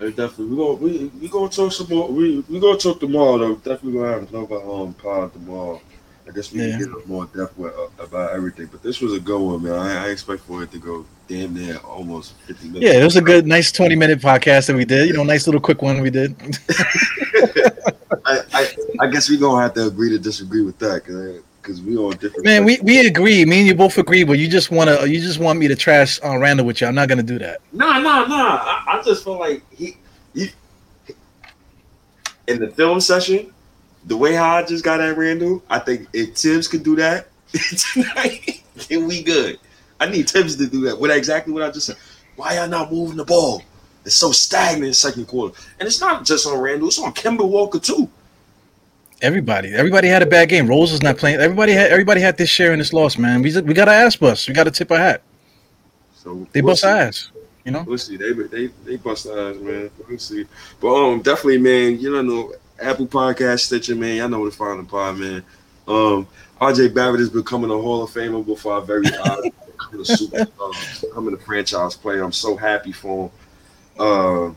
[0.00, 0.46] Definitely.
[0.46, 2.08] We gonna we we gonna talk some more.
[2.08, 3.54] We we gonna talk tomorrow though.
[3.56, 5.80] Definitely gonna have another um pod tomorrow.
[6.26, 6.78] I guess we Yeah.
[6.78, 8.68] can get more depth with, uh, about everything.
[8.72, 9.74] But this was a good one, man.
[9.74, 12.84] I, I expect for it to go damn near almost fifty minutes.
[12.86, 15.08] Yeah, it was a good, nice 20 minute podcast that we did.
[15.08, 16.34] You know, nice little quick one we did.
[18.26, 18.68] I, I
[19.00, 21.04] I guess we gonna have to agree to disagree with that
[21.70, 22.44] because we on different.
[22.44, 23.44] Man, we, we agree.
[23.44, 26.20] Me and you both agree, but you just wanna you just want me to trash
[26.24, 26.86] uh, Randle with you.
[26.86, 27.60] I'm not gonna do that.
[27.72, 28.58] Nah, nah, nah.
[28.62, 29.96] I, I just feel like he,
[30.34, 30.50] he
[32.48, 33.52] in the film session,
[34.06, 37.28] the way how I just got at Randle, I think if Thibs could do that
[37.92, 39.58] tonight, then we good.
[40.00, 40.98] I need Thibs to do that.
[40.98, 41.96] What exactly what I just said.
[42.36, 43.62] Why y'all not moving the ball?
[44.04, 45.54] It's so stagnant in second quarter.
[45.78, 48.08] And it's not just on Randle, it's on Kemba Walker too.
[49.22, 50.66] Everybody, everybody had a bad game.
[50.66, 51.40] Rose is not playing.
[51.40, 53.42] Everybody had everybody had this share in this loss, man.
[53.42, 54.48] We we got to ass bust.
[54.48, 55.22] We got to tip our hat.
[56.14, 56.88] So They we'll bust see.
[56.88, 57.30] ass.
[57.64, 57.82] You know.
[57.86, 58.16] We'll see.
[58.16, 59.90] They they they bust ass, man.
[60.08, 60.46] We'll see.
[60.80, 62.00] But um, definitely, man.
[62.00, 64.16] You know, Apple Podcast, Stitcher, man.
[64.16, 65.44] Y'all know where to find the pod, man.
[65.86, 66.26] Um,
[66.60, 69.42] RJ Barrett is becoming a Hall of Famer before our very eyes.
[69.42, 72.22] becoming a superstar, becoming a franchise player.
[72.22, 73.30] I'm so happy for him.
[73.98, 74.54] Uh,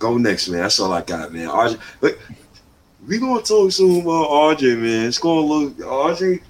[0.00, 0.62] go next, man.
[0.62, 1.46] That's all I got, man.
[1.48, 2.18] RJ, look,
[3.08, 5.06] we gonna talk soon about RJ, man.
[5.06, 6.42] It's gonna look RJ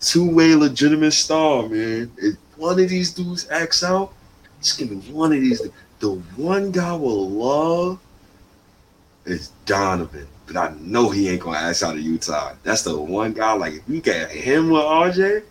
[0.00, 2.10] two-way legitimate star, man.
[2.18, 4.12] If one of these dudes acts out,
[4.58, 5.62] it's gonna be one of these.
[6.00, 8.00] The one guy will love
[9.24, 12.54] is Donovan, but I know he ain't gonna ask out of Utah.
[12.64, 13.52] That's the one guy.
[13.52, 15.42] Like if you get him with RJ,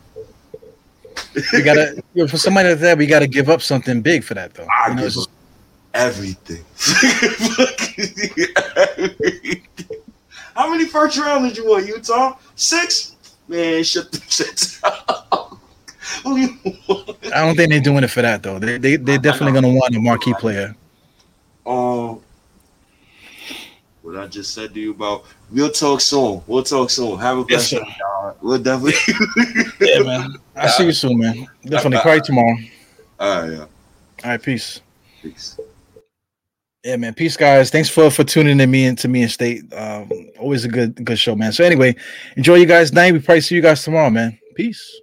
[1.53, 4.67] we gotta for somebody like that, we gotta give up something big for that though.
[4.69, 5.29] I You know, give up
[5.99, 6.63] everything.
[10.55, 12.37] How many first round did you want, Utah?
[12.55, 13.15] Six?
[13.47, 15.57] Man, shut the shit down.
[16.23, 17.17] Who you want?
[17.33, 18.59] I don't think they're doing it for that though.
[18.59, 20.75] They they they're definitely gonna want a marquee player.
[21.65, 22.21] Um,
[24.01, 26.41] what I just said to you about, we'll talk soon.
[26.45, 27.17] We'll talk soon.
[27.19, 28.35] Have a Yes, blessed one.
[28.41, 28.93] We'll definitely.
[29.81, 30.35] Yeah, man.
[30.55, 31.47] I'll see you soon, man.
[31.63, 32.55] Definitely cry tomorrow.
[33.19, 33.59] All right, yeah.
[33.59, 33.67] All
[34.23, 34.81] right, peace.
[35.21, 35.59] Peace.
[36.85, 37.15] Yeah, man.
[37.15, 37.71] Peace, guys.
[37.71, 39.63] Thanks for for tuning in me and to me and state.
[39.73, 40.07] Um,
[40.39, 41.51] always a good good show, man.
[41.51, 41.95] So anyway,
[42.37, 43.11] enjoy you guys' night.
[43.11, 44.37] We probably see you guys tomorrow, man.
[44.55, 45.01] Peace.